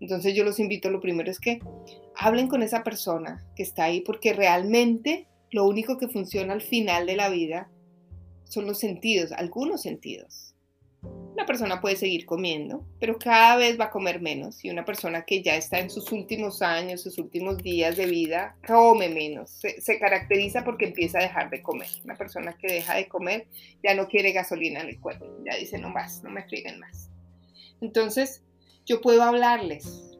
Entonces 0.00 0.34
yo 0.34 0.44
los 0.44 0.58
invito, 0.58 0.90
lo 0.90 1.00
primero 1.00 1.30
es 1.30 1.40
que 1.40 1.60
hablen 2.14 2.48
con 2.48 2.62
esa 2.62 2.82
persona 2.82 3.46
que 3.56 3.62
está 3.62 3.84
ahí, 3.84 4.00
porque 4.00 4.32
realmente 4.32 5.26
lo 5.50 5.66
único 5.66 5.98
que 5.98 6.08
funciona 6.08 6.52
al 6.52 6.62
final 6.62 7.06
de 7.06 7.16
la 7.16 7.28
vida 7.28 7.70
son 8.44 8.66
los 8.66 8.78
sentidos, 8.78 9.32
algunos 9.32 9.82
sentidos. 9.82 10.54
Una 11.02 11.44
persona 11.44 11.82
puede 11.82 11.96
seguir 11.96 12.24
comiendo, 12.24 12.86
pero 12.98 13.18
cada 13.18 13.56
vez 13.56 13.78
va 13.78 13.84
a 13.84 13.90
comer 13.90 14.22
menos. 14.22 14.64
Y 14.64 14.70
una 14.70 14.86
persona 14.86 15.26
que 15.26 15.42
ya 15.42 15.54
está 15.54 15.78
en 15.78 15.90
sus 15.90 16.10
últimos 16.10 16.62
años, 16.62 17.02
sus 17.02 17.18
últimos 17.18 17.58
días 17.58 17.96
de 17.96 18.06
vida, 18.06 18.56
come 18.66 19.10
menos. 19.10 19.50
Se, 19.50 19.98
caracteriza 19.98 20.64
porque 20.64 20.86
empieza 20.86 21.18
a 21.18 21.22
dejar 21.22 21.50
de 21.50 21.62
comer. 21.62 21.88
Una 22.04 22.16
persona 22.16 22.56
que 22.56 22.72
deja 22.72 22.94
de 22.94 23.06
comer 23.06 23.46
ya 23.84 23.94
no 23.94 24.08
quiere 24.08 24.32
gasolina 24.32 24.80
en 24.80 24.88
el 24.88 24.98
cuerpo. 24.98 25.26
Ya 25.44 25.56
dice, 25.56 25.78
no 25.78 25.90
más, 25.90 26.22
no 26.22 26.30
me 26.30 26.42
frieguen 26.42 26.80
más. 26.80 27.10
Entonces, 27.82 28.42
yo 28.86 29.00
puedo 29.00 29.22
hablarles. 29.22 30.16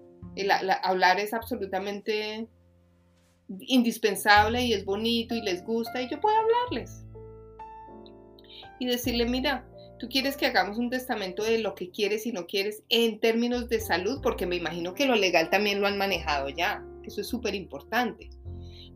hablar 0.82 1.18
es 1.18 1.32
absolutamente 1.32 2.49
indispensable 3.61 4.64
y 4.64 4.73
es 4.73 4.85
bonito 4.85 5.35
y 5.35 5.40
les 5.40 5.64
gusta 5.64 6.02
y 6.02 6.11
yo 6.11 6.20
puedo 6.20 6.37
hablarles. 6.37 7.04
Y 8.78 8.87
decirle, 8.87 9.25
mira, 9.25 9.66
tú 9.99 10.08
quieres 10.08 10.37
que 10.37 10.46
hagamos 10.46 10.76
un 10.76 10.90
testamento 10.90 11.42
de 11.44 11.58
lo 11.58 11.75
que 11.75 11.90
quieres 11.90 12.26
y 12.26 12.32
no 12.32 12.46
quieres 12.46 12.82
en 12.88 13.20
términos 13.20 13.68
de 13.68 13.80
salud, 13.80 14.20
porque 14.23 14.46
me 14.46 14.56
imagino 14.56 14.92
que 14.92 15.06
lo 15.06 15.14
legal 15.14 15.49
también 15.49 15.80
lo 15.80 15.87
han 15.87 15.96
manejado 15.96 16.49
ya, 16.50 16.85
eso 17.04 17.20
es 17.20 17.28
súper 17.28 17.54
importante. 17.54 18.28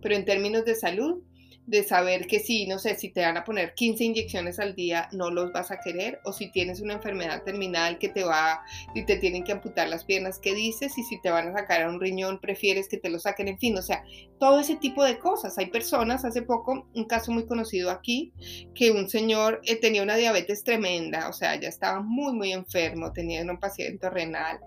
Pero 0.02 0.14
en 0.14 0.24
términos 0.24 0.64
de 0.64 0.74
salud, 0.74 1.22
de 1.70 1.84
saber 1.84 2.26
que 2.26 2.40
si, 2.40 2.66
no 2.66 2.80
sé, 2.80 2.96
si 2.96 3.10
te 3.10 3.20
van 3.20 3.36
a 3.36 3.44
poner 3.44 3.74
15 3.74 4.02
inyecciones 4.02 4.58
al 4.58 4.74
día, 4.74 5.08
no 5.12 5.30
los 5.30 5.52
vas 5.52 5.70
a 5.70 5.78
querer, 5.80 6.20
o 6.24 6.32
si 6.32 6.50
tienes 6.50 6.80
una 6.80 6.94
enfermedad 6.94 7.44
terminal 7.44 7.98
que 7.98 8.08
te 8.08 8.24
va 8.24 8.62
y 8.92 9.04
te 9.04 9.16
tienen 9.16 9.44
que 9.44 9.52
amputar 9.52 9.88
las 9.88 10.04
piernas, 10.04 10.40
¿qué 10.40 10.52
dices? 10.52 10.98
Y 10.98 11.04
si 11.04 11.20
te 11.20 11.30
van 11.30 11.48
a 11.48 11.52
sacar 11.52 11.82
a 11.82 11.88
un 11.88 12.00
riñón, 12.00 12.40
prefieres 12.40 12.88
que 12.88 12.96
te 12.96 13.08
lo 13.08 13.20
saquen, 13.20 13.46
en 13.46 13.58
fin, 13.58 13.78
o 13.78 13.82
sea, 13.82 14.02
todo 14.40 14.58
ese 14.58 14.76
tipo 14.76 15.04
de 15.04 15.20
cosas. 15.20 15.56
Hay 15.58 15.66
personas, 15.66 16.24
hace 16.24 16.42
poco, 16.42 16.88
un 16.92 17.04
caso 17.04 17.30
muy 17.30 17.46
conocido 17.46 17.90
aquí, 17.90 18.32
que 18.74 18.90
un 18.90 19.08
señor 19.08 19.60
eh, 19.64 19.76
tenía 19.76 20.02
una 20.02 20.16
diabetes 20.16 20.64
tremenda, 20.64 21.28
o 21.28 21.32
sea, 21.32 21.54
ya 21.54 21.68
estaba 21.68 22.00
muy, 22.00 22.32
muy 22.32 22.52
enfermo, 22.52 23.12
tenía 23.12 23.42
un 23.42 23.60
paciente 23.60 24.10
renal 24.10 24.58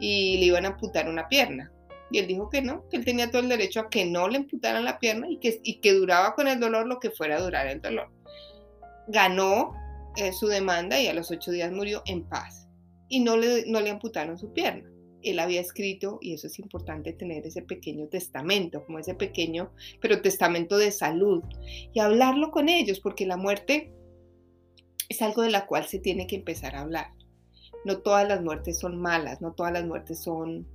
y 0.00 0.38
le 0.38 0.46
iban 0.46 0.64
a 0.64 0.70
amputar 0.70 1.08
una 1.08 1.28
pierna 1.28 1.72
y 2.10 2.18
él 2.18 2.26
dijo 2.26 2.48
que 2.48 2.62
no, 2.62 2.88
que 2.88 2.96
él 2.96 3.04
tenía 3.04 3.30
todo 3.30 3.42
el 3.42 3.48
derecho 3.48 3.80
a 3.80 3.90
que 3.90 4.04
no 4.06 4.28
le 4.28 4.38
amputaran 4.38 4.84
la 4.84 4.98
pierna 4.98 5.28
y 5.30 5.38
que, 5.38 5.60
y 5.62 5.80
que 5.80 5.92
duraba 5.92 6.34
con 6.34 6.48
el 6.48 6.58
dolor 6.58 6.86
lo 6.86 6.98
que 7.00 7.10
fuera 7.10 7.36
a 7.36 7.40
durar 7.40 7.66
el 7.66 7.80
dolor. 7.80 8.10
Ganó 9.08 9.72
eh, 10.16 10.32
su 10.32 10.46
demanda 10.46 11.00
y 11.00 11.06
a 11.06 11.14
los 11.14 11.30
ocho 11.30 11.50
días 11.50 11.70
murió 11.70 12.02
en 12.06 12.24
paz. 12.24 12.66
Y 13.08 13.20
no 13.20 13.36
le, 13.36 13.64
no 13.66 13.80
le 13.80 13.90
amputaron 13.90 14.38
su 14.38 14.52
pierna. 14.52 14.90
Él 15.22 15.38
había 15.38 15.60
escrito, 15.60 16.18
y 16.20 16.34
eso 16.34 16.46
es 16.46 16.58
importante 16.58 17.12
tener 17.12 17.46
ese 17.46 17.62
pequeño 17.62 18.06
testamento, 18.08 18.84
como 18.84 18.98
ese 18.98 19.14
pequeño, 19.14 19.72
pero 20.00 20.22
testamento 20.22 20.78
de 20.78 20.92
salud, 20.92 21.42
y 21.92 21.98
hablarlo 21.98 22.50
con 22.50 22.68
ellos, 22.68 23.00
porque 23.00 23.26
la 23.26 23.36
muerte 23.36 23.92
es 25.08 25.22
algo 25.22 25.42
de 25.42 25.50
la 25.50 25.66
cual 25.66 25.86
se 25.86 25.98
tiene 25.98 26.26
que 26.26 26.36
empezar 26.36 26.76
a 26.76 26.82
hablar. 26.82 27.08
No 27.84 27.98
todas 27.98 28.28
las 28.28 28.42
muertes 28.42 28.78
son 28.78 29.00
malas, 29.00 29.40
no 29.40 29.52
todas 29.52 29.72
las 29.72 29.84
muertes 29.84 30.22
son 30.22 30.66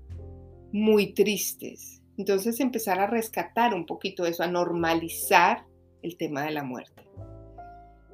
muy 0.74 1.13
tristes. 1.13 2.01
Entonces 2.18 2.60
empezar 2.60 3.00
a 3.00 3.08
rescatar 3.08 3.74
un 3.74 3.86
poquito 3.86 4.25
eso, 4.25 4.44
a 4.44 4.48
normalizar 4.48 5.65
el 6.01 6.18
tema 6.18 6.44
de 6.44 6.51
la 6.51 6.63
muerte. 6.63 7.03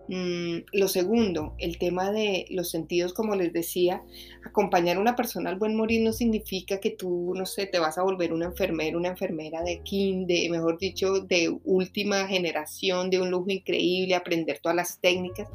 Mm, 0.10 0.66
lo 0.74 0.88
segundo, 0.88 1.54
el 1.60 1.78
tema 1.78 2.12
de 2.12 2.48
los 2.50 2.72
sentidos, 2.72 3.13
como 3.13 3.36
les 3.36 3.54
decía, 3.54 4.01
acompañar 4.44 4.98
a 4.98 5.01
una 5.01 5.16
persona 5.16 5.51
al 5.51 5.60
buen 5.60 5.75
morir 5.75 6.01
no 6.01 6.13
significa 6.13 6.80
que 6.80 6.89
tú, 6.89 7.34
no 7.36 7.46
sé, 7.46 7.68
te 7.68 7.78
vas 7.78 8.00
a 8.00 8.04
volver 8.04 8.34
una 8.34 8.46
enfermera, 8.46 8.98
una 8.98 9.10
enfermera 9.10 9.62
de 9.62 9.82
kinder, 9.84 10.50
mejor 10.50 10.80
dicho, 10.80 11.20
de 11.20 11.56
última 11.63 12.28
generación, 12.28 13.12
de 13.12 13.22
un 13.22 13.30
lujo 13.30 13.51
increíble, 13.51 14.16
aprender 14.16 14.60
todas 14.60 14.75
las 14.75 15.00
técnicas 15.00 15.48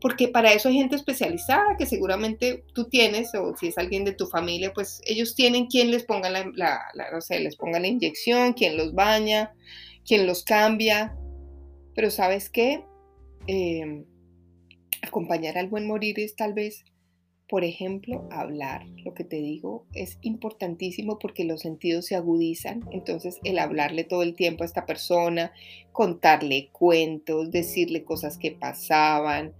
porque 0.00 0.28
para 0.28 0.52
eso 0.52 0.68
hay 0.68 0.76
gente 0.76 0.96
especializada 0.96 1.76
que 1.76 1.86
seguramente 1.86 2.64
tú 2.72 2.88
tienes, 2.88 3.34
o 3.34 3.56
si 3.56 3.68
es 3.68 3.78
alguien 3.78 4.04
de 4.04 4.12
tu 4.12 4.26
familia, 4.26 4.72
pues 4.72 5.00
ellos 5.06 5.34
tienen 5.34 5.66
quien 5.66 5.90
les 5.90 6.04
ponga 6.04 6.30
la, 6.30 6.52
no 7.12 7.20
sé, 7.20 7.40
les 7.40 7.56
ponga 7.56 7.80
la 7.80 7.88
inyección, 7.88 8.52
quien 8.52 8.76
los 8.76 8.94
baña, 8.94 9.52
quien 10.06 10.26
los 10.26 10.44
cambia. 10.44 11.16
Pero 11.94 12.10
sabes 12.10 12.48
qué? 12.48 12.84
Em, 13.48 14.04
acompañar 15.02 15.58
al 15.58 15.68
buen 15.68 15.86
morir 15.86 16.20
es 16.20 16.36
tal 16.36 16.54
vez, 16.54 16.84
por 17.48 17.64
ejemplo, 17.64 18.28
hablar. 18.30 18.86
Lo 19.04 19.14
que 19.14 19.24
te 19.24 19.36
digo 19.36 19.84
es 19.94 20.18
importantísimo 20.22 21.18
porque 21.18 21.44
los 21.44 21.62
sentidos 21.62 22.06
se 22.06 22.14
agudizan. 22.14 22.88
Entonces, 22.92 23.40
el 23.42 23.58
hablarle 23.58 24.04
todo 24.04 24.22
el 24.22 24.36
tiempo 24.36 24.62
a 24.62 24.66
esta 24.66 24.86
persona, 24.86 25.52
contarle 25.90 26.68
cuentos, 26.70 27.50
decirle 27.50 28.04
cosas 28.04 28.38
que 28.38 28.52
pasaban, 28.52 29.54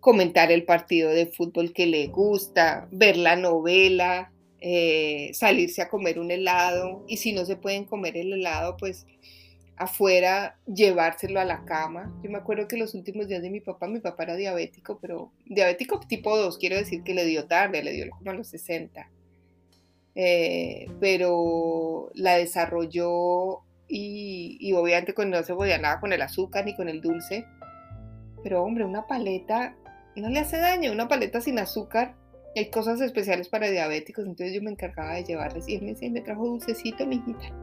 comentar 0.00 0.50
el 0.50 0.64
partido 0.64 1.10
de 1.10 1.26
fútbol 1.26 1.72
que 1.72 1.86
le 1.86 2.08
gusta, 2.08 2.88
ver 2.90 3.16
la 3.16 3.36
novela, 3.36 4.32
eh, 4.60 5.30
salirse 5.32 5.82
a 5.82 5.88
comer 5.88 6.18
un 6.18 6.30
helado 6.30 7.04
y 7.06 7.18
si 7.18 7.32
no 7.32 7.44
se 7.44 7.56
pueden 7.56 7.84
comer 7.84 8.16
el 8.16 8.32
helado, 8.32 8.76
pues 8.76 9.06
afuera 9.76 10.58
llevárselo 10.66 11.40
a 11.40 11.44
la 11.44 11.64
cama. 11.64 12.14
Yo 12.22 12.30
me 12.30 12.38
acuerdo 12.38 12.68
que 12.68 12.76
los 12.76 12.94
últimos 12.94 13.28
días 13.28 13.40
de 13.40 13.50
mi 13.50 13.60
papá, 13.60 13.88
mi 13.88 14.00
papá 14.00 14.24
era 14.24 14.36
diabético, 14.36 14.98
pero 15.00 15.32
diabético 15.46 16.00
tipo 16.00 16.36
2, 16.36 16.58
quiero 16.58 16.76
decir 16.76 17.02
que 17.02 17.14
le 17.14 17.24
dio 17.24 17.46
tarde, 17.46 17.82
le 17.82 17.92
dio 17.92 18.10
como 18.10 18.30
a 18.30 18.34
los 18.34 18.48
60. 18.48 19.10
Eh, 20.14 20.86
pero 21.00 22.10
la 22.14 22.36
desarrolló 22.36 23.60
y, 23.88 24.58
y 24.60 24.72
obviamente 24.74 25.14
cuando 25.14 25.38
no 25.38 25.44
se 25.44 25.54
podía 25.54 25.78
nada 25.78 26.00
con 26.00 26.12
el 26.12 26.20
azúcar 26.20 26.66
ni 26.66 26.76
con 26.76 26.90
el 26.90 27.00
dulce. 27.00 27.46
Pero 28.42 28.62
hombre, 28.62 28.84
una 28.84 29.06
paleta 29.06 29.76
no 30.16 30.28
le 30.28 30.40
hace 30.40 30.58
daño, 30.58 30.92
una 30.92 31.08
paleta 31.08 31.40
sin 31.40 31.58
azúcar. 31.58 32.14
Hay 32.56 32.70
cosas 32.70 33.00
especiales 33.00 33.48
para 33.48 33.70
diabéticos, 33.70 34.26
entonces 34.26 34.54
yo 34.54 34.62
me 34.62 34.70
encargaba 34.70 35.14
de 35.14 35.24
llevarles 35.24 35.68
y 35.68 35.76
él 35.76 35.82
me 35.82 35.88
decía, 35.90 36.10
me 36.10 36.20
trajo 36.20 36.46
dulcecito, 36.46 37.06
mijita. 37.06 37.54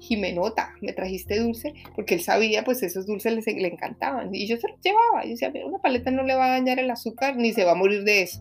Jimenota, 0.00 0.72
me 0.80 0.92
trajiste 0.92 1.40
dulce, 1.40 1.74
porque 1.94 2.14
él 2.14 2.22
sabía, 2.22 2.64
pues 2.64 2.82
esos 2.82 3.04
dulces 3.04 3.46
le, 3.46 3.68
encantaban. 3.68 4.34
Y 4.34 4.46
yo 4.46 4.56
se 4.56 4.68
los 4.68 4.80
llevaba. 4.80 5.24
Yo 5.24 5.30
decía, 5.30 5.52
una 5.66 5.78
paleta 5.78 6.10
no 6.10 6.22
le 6.22 6.36
va 6.36 6.46
a 6.46 6.50
dañar 6.50 6.78
el 6.78 6.90
azúcar, 6.90 7.36
ni 7.36 7.52
se 7.52 7.64
va 7.64 7.72
a 7.72 7.74
morir 7.74 8.04
de 8.04 8.22
eso. 8.22 8.40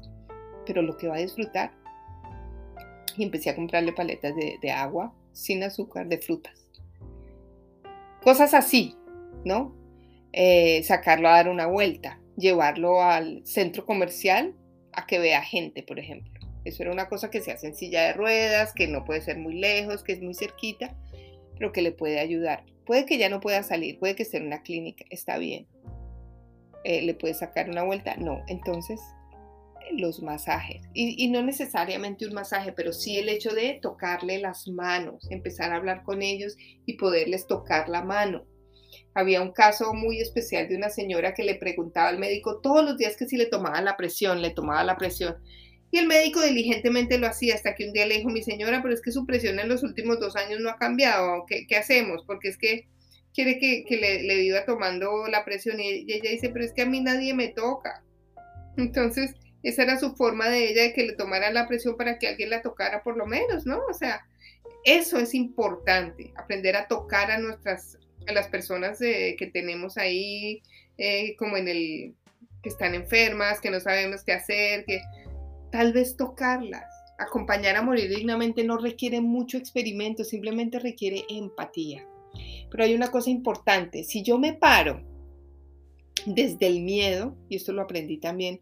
Pero 0.65 0.83
lo 0.83 0.95
que 0.95 1.07
va 1.07 1.15
a 1.15 1.19
disfrutar. 1.19 1.71
Y 3.17 3.23
empecé 3.23 3.49
a 3.49 3.55
comprarle 3.55 3.91
paletas 3.91 4.33
de, 4.35 4.71
agua, 4.71 5.13
sin 5.33 5.63
azúcar, 5.63 6.07
de 6.07 6.19
frutas. 6.19 6.53
Cosas 8.21 8.53
así, 8.53 8.95
¿no? 9.43 9.75
Eh, 10.31 10.83
sacarlo 10.83 11.27
a 11.27 11.31
dar 11.31 11.49
una 11.49 11.65
vuelta 11.65 12.19
llevarlo 12.37 13.01
al 13.01 13.45
centro 13.45 13.85
comercial 13.85 14.55
a 14.93 15.05
que 15.05 15.19
vea 15.19 15.41
gente, 15.41 15.83
por 15.83 15.99
ejemplo. 15.99 16.31
Eso 16.63 16.83
era 16.83 16.91
una 16.91 17.07
cosa 17.07 17.29
que 17.29 17.41
se 17.41 17.51
hace 17.51 17.67
en 17.67 17.75
silla 17.75 18.03
de 18.03 18.13
ruedas, 18.13 18.73
que 18.73 18.87
no 18.87 19.05
puede 19.05 19.21
ser 19.21 19.37
muy 19.37 19.55
lejos, 19.55 20.03
que 20.03 20.13
es 20.13 20.21
muy 20.21 20.33
cerquita, 20.33 20.95
pero 21.57 21.71
que 21.71 21.81
le 21.81 21.91
puede 21.91 22.19
ayudar. 22.19 22.65
Puede 22.85 23.05
que 23.05 23.17
ya 23.17 23.29
no 23.29 23.39
pueda 23.39 23.63
salir, 23.63 23.99
puede 23.99 24.15
que 24.15 24.23
esté 24.23 24.37
en 24.37 24.47
una 24.47 24.61
clínica, 24.61 25.05
está 25.09 25.37
bien. 25.37 25.67
Eh, 26.83 27.01
¿Le 27.01 27.13
puede 27.13 27.33
sacar 27.33 27.69
una 27.69 27.83
vuelta? 27.83 28.15
No. 28.17 28.43
Entonces, 28.47 28.99
los 29.93 30.21
masajes. 30.21 30.81
Y, 30.93 31.23
y, 31.23 31.29
no 31.29 31.41
necesariamente 31.41 32.27
un 32.27 32.33
masaje, 32.33 32.73
pero 32.73 32.93
sí 32.93 33.17
el 33.17 33.29
hecho 33.29 33.53
de 33.53 33.79
tocarle 33.81 34.39
las 34.39 34.67
manos, 34.67 35.29
empezar 35.31 35.71
a 35.71 35.77
hablar 35.77 36.03
con 36.03 36.21
ellos 36.21 36.55
y 36.85 36.97
poderles 36.97 37.47
tocar 37.47 37.89
la 37.89 38.03
mano. 38.03 38.45
Había 39.17 39.41
un 39.41 39.51
caso 39.51 39.95
muy 39.95 40.21
especial 40.21 40.69
de 40.69 40.75
una 40.75 40.91
señora 40.91 41.33
que 41.33 41.43
le 41.43 41.55
preguntaba 41.55 42.09
al 42.09 42.19
médico 42.19 42.59
todos 42.61 42.85
los 42.85 42.99
días 42.99 43.17
que 43.17 43.25
si 43.25 43.35
le 43.35 43.47
tomaba 43.47 43.81
la 43.81 43.97
presión, 43.97 44.43
le 44.43 44.51
tomaba 44.51 44.83
la 44.83 44.95
presión. 44.95 45.37
Y 45.89 45.97
el 45.97 46.05
médico 46.05 46.39
diligentemente 46.39 47.17
lo 47.17 47.25
hacía 47.25 47.55
hasta 47.55 47.73
que 47.73 47.87
un 47.87 47.93
día 47.93 48.05
le 48.05 48.19
dijo, 48.19 48.29
mi 48.29 48.43
señora, 48.43 48.79
pero 48.83 48.93
es 48.93 49.01
que 49.01 49.11
su 49.11 49.25
presión 49.25 49.57
en 49.57 49.69
los 49.69 49.81
últimos 49.81 50.19
dos 50.19 50.35
años 50.35 50.59
no 50.59 50.69
ha 50.69 50.77
cambiado, 50.77 51.47
¿qué, 51.47 51.75
hacemos? 51.75 52.25
Porque 52.27 52.49
es 52.49 52.59
que 52.59 52.87
quiere 53.33 53.57
que, 53.57 53.97
le, 53.97 54.21
le 54.21 54.35
viva 54.35 54.65
tomando 54.65 55.25
la 55.25 55.43
presión 55.43 55.79
y 55.79 56.05
ella 56.07 56.29
dice, 56.29 56.49
pero 56.49 56.63
es 56.63 56.73
que 56.73 56.83
a 56.83 56.85
mí 56.85 57.01
nadie 57.01 57.33
me 57.33 57.47
toca. 57.47 58.03
Entonces, 58.77 59.33
esa 59.63 59.81
era 59.81 59.97
su 59.97 60.15
forma 60.15 60.47
de 60.47 60.69
ella 60.69 60.83
de 60.83 60.93
que 60.93 61.07
le 61.07 61.13
tomara 61.13 61.49
la 61.49 61.67
presión 61.67 61.97
para 61.97 62.19
que 62.19 62.27
alguien 62.27 62.51
la 62.51 62.61
tocara 62.61 63.01
por 63.01 63.17
lo 63.17 63.25
menos, 63.25 63.65
¿no? 63.65 63.79
O 63.89 63.93
sea, 63.95 64.27
eso 64.83 65.17
es 65.17 65.33
importante, 65.33 66.31
aprender 66.35 66.75
a 66.75 66.87
tocar 66.87 67.31
a 67.31 67.39
nuestras 67.39 67.97
a 68.27 68.33
las 68.33 68.47
personas 68.47 68.99
que 68.99 69.49
tenemos 69.53 69.97
ahí 69.97 70.61
eh, 70.97 71.35
como 71.37 71.57
en 71.57 71.67
el 71.67 72.15
que 72.63 72.69
están 72.69 72.95
enfermas, 72.95 73.61
que 73.61 73.69
no 73.69 73.79
sabemos 73.79 74.23
qué 74.23 74.33
hacer, 74.33 74.83
que 74.85 75.01
tal 75.71 75.93
vez 75.93 76.17
tocarlas. 76.17 76.85
Acompañar 77.19 77.75
a 77.75 77.81
morir 77.81 78.09
dignamente 78.09 78.63
no 78.63 78.77
requiere 78.77 79.21
mucho 79.21 79.57
experimento, 79.57 80.23
simplemente 80.23 80.79
requiere 80.79 81.23
empatía. 81.29 82.07
Pero 82.69 82.83
hay 82.83 82.95
una 82.95 83.11
cosa 83.11 83.29
importante, 83.29 84.03
si 84.03 84.23
yo 84.23 84.39
me 84.39 84.53
paro 84.53 85.01
desde 86.25 86.67
el 86.67 86.81
miedo, 86.81 87.35
y 87.47 87.55
esto 87.55 87.73
lo 87.73 87.83
aprendí 87.83 88.17
también, 88.17 88.59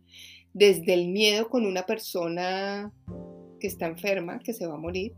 desde 0.54 0.94
el 0.94 1.08
miedo 1.08 1.50
con 1.50 1.66
una 1.66 1.86
persona 1.86 2.92
que 3.60 3.68
está 3.68 3.88
enferma, 3.88 4.40
que 4.40 4.54
se 4.54 4.68
va 4.68 4.76
a 4.76 4.80
morir, 4.80 5.14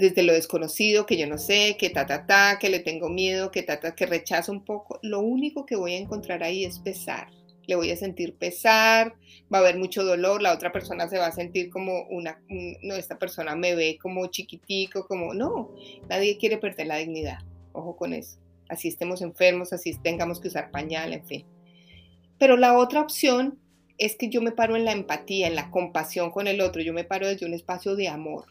desde 0.00 0.22
lo 0.22 0.32
desconocido, 0.32 1.06
que 1.06 1.16
yo 1.16 1.26
no 1.26 1.38
sé, 1.38 1.76
que 1.78 1.90
ta, 1.90 2.06
ta, 2.06 2.26
ta, 2.26 2.58
que 2.58 2.70
le 2.70 2.80
tengo 2.80 3.08
miedo, 3.08 3.50
que 3.50 3.62
ta, 3.62 3.78
ta, 3.78 3.94
que 3.94 4.06
rechazo 4.06 4.50
un 4.50 4.64
poco, 4.64 4.98
lo 5.02 5.20
único 5.20 5.66
que 5.66 5.76
voy 5.76 5.94
a 5.94 5.98
encontrar 5.98 6.42
ahí 6.42 6.64
es 6.64 6.78
pesar. 6.78 7.28
Le 7.66 7.76
voy 7.76 7.90
a 7.90 7.96
sentir 7.96 8.34
pesar, 8.34 9.14
va 9.52 9.58
a 9.58 9.60
haber 9.60 9.78
mucho 9.78 10.02
dolor, 10.02 10.42
la 10.42 10.52
otra 10.52 10.72
persona 10.72 11.08
se 11.08 11.18
va 11.18 11.26
a 11.26 11.32
sentir 11.32 11.70
como 11.70 12.04
una, 12.08 12.42
no, 12.48 12.96
esta 12.96 13.18
persona 13.18 13.54
me 13.54 13.76
ve 13.76 13.98
como 14.00 14.26
chiquitico, 14.26 15.06
como, 15.06 15.34
no, 15.34 15.70
nadie 16.08 16.36
quiere 16.36 16.58
perder 16.58 16.88
la 16.88 16.96
dignidad, 16.96 17.38
ojo 17.72 17.94
con 17.94 18.12
eso, 18.12 18.38
así 18.68 18.88
estemos 18.88 19.22
enfermos, 19.22 19.72
así 19.72 19.94
tengamos 20.02 20.40
que 20.40 20.48
usar 20.48 20.72
pañal, 20.72 21.12
en 21.12 21.24
fin. 21.24 21.46
Pero 22.38 22.56
la 22.56 22.76
otra 22.76 23.02
opción 23.02 23.58
es 23.98 24.16
que 24.16 24.30
yo 24.30 24.40
me 24.40 24.50
paro 24.50 24.74
en 24.74 24.86
la 24.86 24.92
empatía, 24.92 25.46
en 25.46 25.54
la 25.54 25.70
compasión 25.70 26.30
con 26.30 26.48
el 26.48 26.62
otro, 26.62 26.82
yo 26.82 26.92
me 26.92 27.04
paro 27.04 27.28
desde 27.28 27.46
un 27.46 27.54
espacio 27.54 27.94
de 27.94 28.08
amor. 28.08 28.46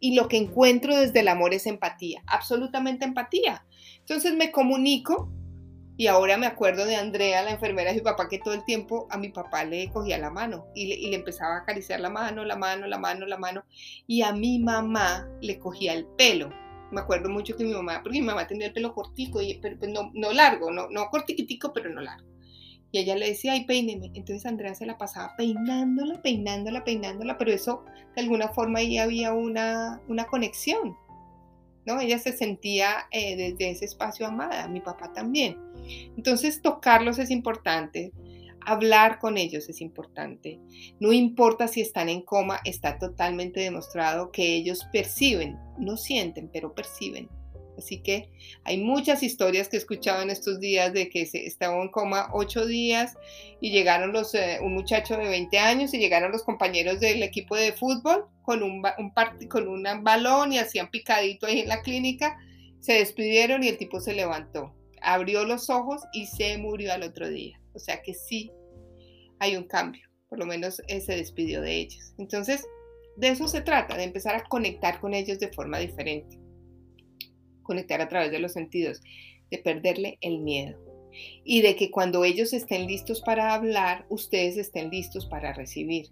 Y 0.00 0.14
lo 0.14 0.28
que 0.28 0.38
encuentro 0.38 0.96
desde 0.96 1.20
el 1.20 1.28
amor 1.28 1.54
es 1.54 1.66
empatía, 1.66 2.22
absolutamente 2.26 3.04
empatía. 3.04 3.64
Entonces 3.98 4.34
me 4.34 4.50
comunico 4.50 5.30
y 6.00 6.06
ahora 6.06 6.38
me 6.38 6.46
acuerdo 6.46 6.86
de 6.86 6.96
Andrea, 6.96 7.42
la 7.42 7.50
enfermera 7.50 7.90
de 7.90 7.96
mi 7.96 8.02
papá, 8.02 8.26
que 8.26 8.38
todo 8.38 8.54
el 8.54 8.64
tiempo 8.64 9.06
a 9.10 9.18
mi 9.18 9.28
papá 9.28 9.64
le 9.64 9.90
cogía 9.90 10.16
la 10.16 10.30
mano 10.30 10.66
y 10.74 10.86
le, 10.86 10.94
y 10.94 11.10
le, 11.10 11.16
empezaba 11.16 11.56
a 11.56 11.58
acariciar 11.58 12.00
la 12.00 12.08
mano, 12.08 12.42
la 12.42 12.56
mano, 12.56 12.86
la 12.86 12.96
mano, 12.96 13.26
la 13.26 13.36
mano. 13.36 13.64
Y 14.06 14.22
a 14.22 14.32
mi 14.32 14.58
mamá 14.58 15.28
le 15.42 15.58
cogía 15.58 15.92
el 15.92 16.06
pelo. 16.16 16.48
Me 16.90 17.02
acuerdo 17.02 17.28
mucho 17.28 17.54
que 17.54 17.64
mi 17.64 17.74
mamá, 17.74 18.00
porque 18.02 18.18
mi 18.18 18.24
mamá 18.24 18.46
tenía 18.46 18.68
el 18.68 18.72
pelo 18.72 18.94
cortico, 18.94 19.42
y, 19.42 19.58
pero 19.60 19.78
pues 19.78 19.90
no, 19.90 20.10
no 20.14 20.32
largo, 20.32 20.70
no, 20.70 20.88
no 20.88 21.10
cortiquitico, 21.10 21.70
pero 21.70 21.90
no 21.90 22.00
largo. 22.00 22.29
Y 22.92 22.98
ella 22.98 23.16
le 23.16 23.28
decía, 23.28 23.52
ay, 23.52 23.64
peíneme. 23.64 24.10
Entonces 24.14 24.46
Andrea 24.46 24.74
se 24.74 24.86
la 24.86 24.98
pasaba 24.98 25.34
peinándola, 25.36 26.20
peinándola, 26.22 26.84
peinándola, 26.84 27.38
pero 27.38 27.52
eso 27.52 27.84
de 28.14 28.22
alguna 28.22 28.48
forma 28.48 28.80
ahí 28.80 28.98
había 28.98 29.32
una, 29.32 30.00
una 30.08 30.26
conexión, 30.26 30.96
¿no? 31.86 32.00
Ella 32.00 32.18
se 32.18 32.32
sentía 32.32 33.06
eh, 33.12 33.36
desde 33.36 33.70
ese 33.70 33.84
espacio 33.84 34.26
amada, 34.26 34.66
mi 34.68 34.80
papá 34.80 35.12
también. 35.12 35.56
Entonces 36.16 36.62
tocarlos 36.62 37.18
es 37.18 37.30
importante, 37.30 38.12
hablar 38.66 39.18
con 39.18 39.38
ellos 39.38 39.68
es 39.68 39.80
importante. 39.80 40.60
No 40.98 41.12
importa 41.12 41.68
si 41.68 41.80
están 41.80 42.08
en 42.08 42.22
coma, 42.22 42.60
está 42.64 42.98
totalmente 42.98 43.60
demostrado 43.60 44.30
que 44.30 44.54
ellos 44.54 44.86
perciben, 44.92 45.58
no 45.78 45.96
sienten, 45.96 46.50
pero 46.52 46.74
perciben. 46.74 47.28
Así 47.78 48.02
que 48.02 48.28
hay 48.64 48.78
muchas 48.78 49.22
historias 49.22 49.68
que 49.68 49.76
he 49.76 49.78
escuchado 49.78 50.22
en 50.22 50.30
estos 50.30 50.60
días 50.60 50.92
de 50.92 51.08
que 51.08 51.26
se 51.26 51.46
estaba 51.46 51.80
en 51.80 51.88
coma 51.88 52.28
ocho 52.32 52.66
días 52.66 53.16
y 53.60 53.70
llegaron 53.70 54.12
los, 54.12 54.34
eh, 54.34 54.58
un 54.62 54.74
muchacho 54.74 55.16
de 55.16 55.28
20 55.28 55.58
años 55.58 55.94
y 55.94 55.98
llegaron 55.98 56.32
los 56.32 56.42
compañeros 56.42 57.00
del 57.00 57.22
equipo 57.22 57.56
de 57.56 57.72
fútbol 57.72 58.26
con 58.42 58.62
un, 58.62 58.82
un 58.98 59.48
con 59.48 59.68
un 59.68 59.84
balón 60.02 60.52
y 60.52 60.58
hacían 60.58 60.90
picadito 60.90 61.46
ahí 61.46 61.60
en 61.60 61.68
la 61.68 61.82
clínica. 61.82 62.38
Se 62.80 62.94
despidieron 62.94 63.62
y 63.62 63.68
el 63.68 63.78
tipo 63.78 64.00
se 64.00 64.14
levantó, 64.14 64.74
abrió 65.02 65.44
los 65.44 65.70
ojos 65.70 66.02
y 66.12 66.26
se 66.26 66.56
murió 66.58 66.92
al 66.92 67.02
otro 67.02 67.28
día. 67.28 67.60
O 67.74 67.78
sea 67.78 68.02
que 68.02 68.14
sí 68.14 68.50
hay 69.38 69.56
un 69.56 69.64
cambio, 69.64 70.08
por 70.28 70.38
lo 70.38 70.46
menos 70.46 70.82
eh, 70.88 71.00
se 71.00 71.16
despidió 71.16 71.60
de 71.62 71.76
ellos. 71.76 72.14
Entonces, 72.18 72.66
de 73.16 73.28
eso 73.28 73.48
se 73.48 73.60
trata, 73.60 73.96
de 73.96 74.04
empezar 74.04 74.34
a 74.34 74.44
conectar 74.44 75.00
con 75.00 75.14
ellos 75.14 75.38
de 75.38 75.48
forma 75.48 75.78
diferente 75.78 76.39
conectar 77.70 78.00
a 78.00 78.08
través 78.08 78.32
de 78.32 78.40
los 78.40 78.52
sentidos, 78.52 79.00
de 79.48 79.58
perderle 79.58 80.18
el 80.22 80.40
miedo 80.40 80.76
y 81.44 81.62
de 81.62 81.76
que 81.76 81.92
cuando 81.92 82.24
ellos 82.24 82.52
estén 82.52 82.88
listos 82.88 83.20
para 83.20 83.54
hablar, 83.54 84.06
ustedes 84.08 84.56
estén 84.56 84.90
listos 84.90 85.26
para 85.26 85.52
recibir. 85.52 86.08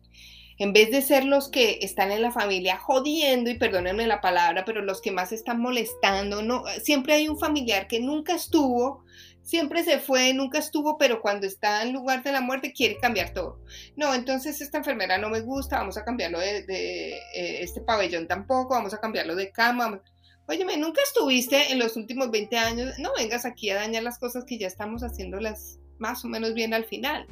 En 0.57 0.73
vez 0.73 0.93
de 0.93 1.03
ser 1.03 1.25
los 1.25 1.51
que 1.51 1.81
están 1.83 2.13
en 2.13 2.23
la 2.23 2.31
familia 2.31 2.77
jodiendo, 2.77 3.51
y 3.51 3.59
perdónenme 3.59 4.07
la 4.07 4.21
palabra, 4.21 4.65
pero 4.65 4.83
los 4.83 5.01
que 5.01 5.11
más 5.11 5.33
están 5.33 5.61
molestando, 5.61 6.43
no, 6.43 6.63
siempre 6.81 7.15
hay 7.15 7.29
un 7.29 7.41
familiar 7.41 7.89
que 7.89 7.99
nunca 7.99 8.37
estuvo, 8.37 9.05
siempre 9.49 9.83
se 9.83 9.99
fue, 9.99 10.35
nunca 10.35 10.59
estuvo, 10.59 10.99
pero 10.99 11.23
cuando 11.23 11.47
está 11.47 11.83
en 11.83 11.95
lugar 11.95 12.23
de 12.23 12.33
la 12.33 12.43
muerte 12.43 12.73
quiere 12.73 12.99
cambiar 12.99 13.33
todo. 13.33 13.61
No, 13.97 14.15
entonces 14.15 14.61
esta 14.61 14.79
enfermera 14.79 15.17
no 15.17 15.31
me 15.31 15.41
gusta, 15.41 15.79
vamos 15.79 15.97
a 15.97 16.05
cambiarlo 16.05 16.39
de, 16.39 16.59
eh, 16.69 17.63
este 17.63 17.81
pabellón 17.81 18.29
tampoco, 18.29 18.75
vamos 18.75 18.93
a 18.93 19.01
cambiarlo 19.01 19.35
de 19.35 19.51
cama. 19.51 20.03
Óyeme, 20.51 20.79
nunca 20.79 21.03
estuviste 21.03 21.73
en 21.73 21.79
los 21.79 21.95
últimos 21.99 22.31
20 22.31 22.57
años, 22.57 22.99
no 22.99 23.11
vengas 23.15 23.45
aquí 23.45 23.69
a 23.69 23.75
dañar 23.75 24.03
las 24.03 24.19
cosas 24.19 24.47
que 24.47 24.57
ya 24.57 24.67
estamos 24.67 25.03
haciéndolas 25.03 25.79
más 25.99 26.25
o 26.25 26.29
menos 26.29 26.55
bien 26.55 26.73
al 26.73 26.87
final. 26.87 27.27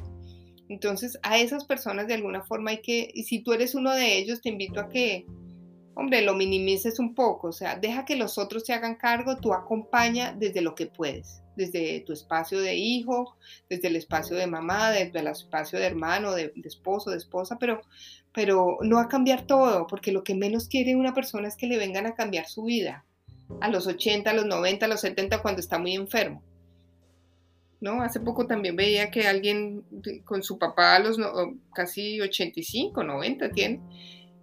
Entonces, 0.69 1.17
a 1.23 1.39
esas 1.39 1.65
personas 1.65 2.05
de 2.05 2.13
alguna 2.13 2.43
forma 2.43 2.69
hay 2.69 2.81
que, 2.81 3.09
y 3.11 3.23
si 3.23 3.39
tú 3.39 3.53
eres 3.53 3.73
uno 3.73 3.91
de 3.91 4.19
ellos, 4.19 4.43
te 4.43 4.49
invito 4.49 4.79
a 4.79 4.87
que, 4.87 5.25
hombre, 5.95 6.21
lo 6.21 6.35
minimices 6.35 6.99
un 6.99 7.15
poco, 7.15 7.47
o 7.47 7.51
sea, 7.51 7.75
deja 7.75 8.05
que 8.05 8.17
los 8.17 8.37
otros 8.37 8.67
se 8.67 8.73
hagan 8.73 8.93
cargo, 8.93 9.37
tú 9.37 9.51
acompaña 9.51 10.35
desde 10.37 10.61
lo 10.61 10.75
que 10.75 10.85
puedes, 10.85 11.41
desde 11.55 12.01
tu 12.01 12.13
espacio 12.13 12.59
de 12.59 12.75
hijo, 12.75 13.35
desde 13.67 13.87
el 13.87 13.95
espacio 13.95 14.35
de 14.35 14.45
mamá, 14.45 14.91
desde 14.91 15.21
el 15.21 15.27
espacio 15.27 15.79
de 15.79 15.87
hermano, 15.87 16.33
de, 16.33 16.53
de 16.55 16.67
esposo, 16.67 17.09
de 17.09 17.17
esposa, 17.17 17.57
pero, 17.59 17.81
pero 18.31 18.77
no 18.81 18.99
a 18.99 19.07
cambiar 19.07 19.47
todo, 19.47 19.87
porque 19.87 20.11
lo 20.11 20.23
que 20.23 20.35
menos 20.35 20.67
quiere 20.67 20.95
una 20.95 21.15
persona 21.15 21.47
es 21.47 21.57
que 21.57 21.65
le 21.65 21.79
vengan 21.79 22.05
a 22.05 22.13
cambiar 22.13 22.45
su 22.45 22.65
vida 22.65 23.05
a 23.61 23.69
los 23.69 23.87
80, 23.87 24.29
a 24.29 24.33
los 24.33 24.45
90, 24.45 24.85
a 24.85 24.89
los 24.89 25.01
70 25.01 25.41
cuando 25.41 25.61
está 25.61 25.79
muy 25.79 25.95
enfermo. 25.95 26.43
¿No? 27.79 28.01
Hace 28.01 28.19
poco 28.19 28.47
también 28.47 28.75
veía 28.75 29.11
que 29.11 29.27
alguien 29.27 29.83
con 30.25 30.41
su 30.41 30.57
papá 30.57 30.95
a 30.95 30.99
los 30.99 31.17
casi 31.73 32.19
85, 32.19 33.03
90 33.03 33.51
tiene, 33.51 33.81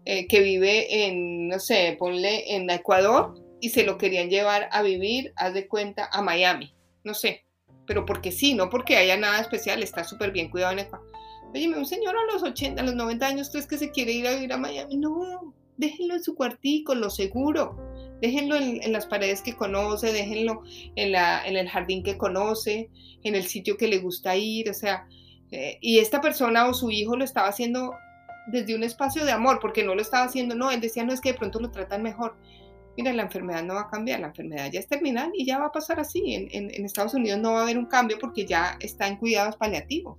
eh, 0.04 0.28
que 0.28 0.40
vive 0.40 1.06
en, 1.06 1.48
no 1.48 1.58
sé, 1.58 1.96
ponle 1.98 2.54
en 2.54 2.70
Ecuador 2.70 3.34
y 3.60 3.70
se 3.70 3.82
lo 3.82 3.98
querían 3.98 4.30
llevar 4.30 4.68
a 4.70 4.82
vivir, 4.82 5.32
haz 5.36 5.52
de 5.54 5.66
cuenta, 5.66 6.08
a 6.12 6.22
Miami. 6.22 6.74
No 7.02 7.12
sé, 7.12 7.44
pero 7.86 8.06
porque 8.06 8.30
sí, 8.30 8.54
no 8.54 8.70
porque 8.70 8.96
haya 8.96 9.16
nada 9.16 9.40
especial, 9.40 9.82
está 9.82 10.04
súper 10.04 10.30
bien 10.30 10.48
cuidado 10.48 10.72
en 10.74 10.80
Ecuador. 10.80 11.10
Oye, 11.52 11.68
un 11.68 11.86
señor 11.86 12.16
a 12.16 12.32
los 12.32 12.42
80, 12.42 12.82
a 12.82 12.84
los 12.84 12.94
90 12.94 13.26
años, 13.26 13.50
¿crees 13.50 13.66
que 13.66 13.78
se 13.78 13.90
quiere 13.90 14.12
ir 14.12 14.26
a 14.26 14.34
vivir 14.34 14.52
a 14.52 14.58
Miami? 14.58 14.96
No, 14.96 15.54
déjenlo 15.76 16.14
en 16.14 16.22
su 16.22 16.34
cuartico, 16.34 16.94
lo 16.94 17.10
seguro 17.10 17.76
déjenlo 18.20 18.56
en, 18.56 18.92
las 18.92 19.06
paredes 19.06 19.42
que 19.42 19.54
conoce, 19.54 20.12
déjenlo 20.12 20.62
en, 20.96 21.56
el 21.56 21.68
jardín 21.68 22.02
que 22.02 22.16
conoce, 22.16 22.90
en 23.22 23.34
el 23.34 23.44
sitio 23.44 23.76
que 23.76 23.88
le 23.88 23.98
gusta 23.98 24.36
ir, 24.36 24.70
o 24.70 24.74
sea, 24.74 25.06
eh, 25.50 25.78
y 25.80 25.98
esta 25.98 26.20
persona 26.20 26.68
o 26.68 26.74
su 26.74 26.90
hijo 26.90 27.16
lo 27.16 27.24
estaba 27.24 27.48
haciendo 27.48 27.94
desde 28.46 28.74
un 28.74 28.82
espacio 28.82 29.24
de 29.24 29.32
amor, 29.32 29.58
porque 29.60 29.84
no 29.84 29.94
lo 29.94 30.02
estaba 30.02 30.24
haciendo, 30.24 30.54
no, 30.54 30.70
él 30.70 30.80
decía, 30.80 31.04
no, 31.04 31.12
es 31.12 31.20
que 31.20 31.32
de 31.32 31.38
pronto 31.38 31.60
lo 31.60 31.70
tratan 31.70 32.02
mejor. 32.02 32.36
Mira, 32.96 33.12
la 33.12 33.22
enfermedad 33.22 33.64
no 33.64 33.74
va 33.74 33.82
a 33.82 33.90
cambiar, 33.90 34.20
la 34.20 34.28
enfermedad 34.28 34.70
ya 34.70 34.78
es 34.78 34.86
terminal 34.86 35.32
y 35.34 35.44
ya 35.44 35.58
va 35.58 35.66
a 35.66 35.72
pasar 35.72 35.98
así. 35.98 36.34
En, 36.34 36.48
en 36.52 36.84
Estados 36.84 37.14
Unidos 37.14 37.40
no 37.40 37.52
va 37.52 37.60
a 37.60 37.62
haber 37.62 37.78
un 37.78 37.86
cambio 37.86 38.18
porque 38.20 38.46
ya 38.46 38.76
está 38.80 39.08
en 39.08 39.16
cuidados 39.16 39.56
paliativos, 39.56 40.18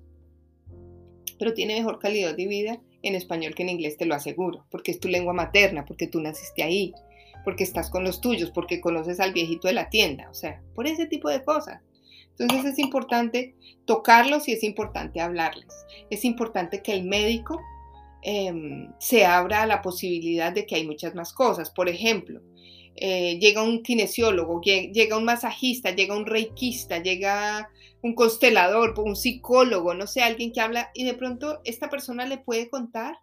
pero 1.39 1.53
tiene 1.53 1.75
mejor 1.75 1.99
calidad 1.99 2.36
de 2.36 2.47
vida 2.47 2.81
en 3.01 3.15
español 3.15 3.53
que 3.53 3.63
en 3.63 3.69
inglés, 3.69 3.97
te 3.97 4.05
lo 4.05 4.15
aseguro, 4.15 4.65
porque 4.71 4.91
es 4.91 4.99
tu 4.99 5.08
lengua 5.08 5.31
materna, 5.31 5.86
porque 5.86 6.08
tú 6.08 6.19
naciste 6.19 6.63
ahí, 6.63 6.93
porque 7.45 7.63
estás 7.63 7.89
con 7.89 8.03
los 8.03 8.19
tuyos, 8.19 8.51
porque 8.51 8.81
conoces 8.81 9.21
al 9.21 9.31
viejito 9.31 9.69
de 9.69 9.75
la 9.75 9.89
tienda, 9.89 10.29
o 10.29 10.34
sea, 10.34 10.62
por 10.73 10.88
ese 10.88 11.05
tipo 11.05 11.29
de 11.29 11.43
cosas. 11.43 11.81
Entonces 12.38 12.73
es 12.73 12.79
importante 12.79 13.55
tocarlos 13.86 14.47
y 14.49 14.51
es 14.51 14.63
importante 14.63 15.21
hablarles. 15.21 15.73
Es 16.10 16.25
importante 16.25 16.81
que 16.81 16.91
el 16.91 17.05
médico 17.05 17.62
em, 18.23 18.91
se 18.99 19.25
abra 19.25 19.62
a 19.62 19.67
la 19.67 19.81
posibilidad 19.81 20.51
de 20.51 20.65
que 20.65 20.75
hay 20.75 20.86
muchas 20.86 21.15
más 21.15 21.31
cosas. 21.31 21.69
Por 21.69 21.88
ejemplo, 21.88 22.41
eh, 22.95 23.39
llega 23.39 23.62
un 23.62 23.84
kinesiólogo, 23.84 24.60
llega 24.62 25.17
un 25.17 25.25
masajista, 25.25 25.91
llega 25.91 26.17
un 26.17 26.25
reikista, 26.25 27.01
llega 27.01 27.69
un 28.01 28.15
constelador, 28.15 28.99
un 28.99 29.15
psicólogo, 29.15 29.93
no 29.93 30.08
sé, 30.08 30.21
alguien 30.21 30.51
que 30.51 30.62
habla 30.62 30.91
y 30.93 31.05
de 31.05 31.13
pronto 31.13 31.62
esta 31.65 31.89
persona 31.89 32.25
le 32.25 32.38
puede 32.38 32.69
contar 32.69 33.17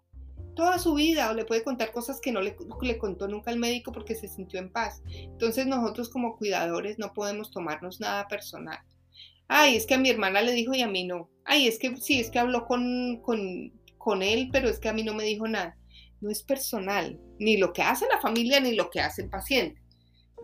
toda 0.54 0.78
su 0.78 0.94
vida 0.94 1.30
o 1.30 1.34
le 1.34 1.44
puede 1.44 1.64
contar 1.64 1.92
cosas 1.92 2.20
que 2.20 2.32
no 2.32 2.40
le, 2.40 2.56
contó 2.98 3.28
nunca 3.28 3.50
al 3.50 3.58
médico 3.58 3.92
porque 3.92 4.14
se 4.14 4.28
sintió 4.28 4.60
en 4.60 4.72
paz. 4.72 5.02
Entonces 5.06 5.66
nosotros 5.66 6.08
como 6.08 6.36
cuidadores 6.36 6.98
no 6.98 7.12
podemos 7.12 7.50
tomarnos 7.50 8.00
nada 8.00 8.28
personal. 8.28 8.78
Ay, 9.48 9.76
es 9.76 9.86
que 9.86 9.94
a 9.94 9.98
mi 9.98 10.10
hermana 10.10 10.42
le 10.42 10.52
dijo 10.52 10.74
y 10.74 10.82
a 10.82 10.88
mí 10.88 11.04
no. 11.04 11.30
Ay, 11.44 11.68
es 11.68 11.78
que 11.78 11.96
sí, 11.96 12.20
es 12.20 12.30
que 12.30 12.38
habló 12.38 12.66
con, 12.66 13.20
con, 13.22 13.72
con 13.98 14.22
él, 14.22 14.48
pero 14.52 14.68
es 14.68 14.78
que 14.78 14.88
a 14.88 14.92
mí 14.92 15.02
no 15.02 15.14
me 15.14 15.24
dijo 15.24 15.46
nada. 15.48 15.76
No 16.20 16.30
es 16.30 16.42
personal, 16.42 17.20
ni 17.38 17.56
lo 17.56 17.72
que 17.72 17.82
hace 17.82 18.06
la 18.08 18.20
familia 18.20 18.60
ni 18.60 18.74
lo 18.74 18.90
que 18.90 19.00
hace 19.00 19.22
el 19.22 19.30
paciente. 19.30 19.82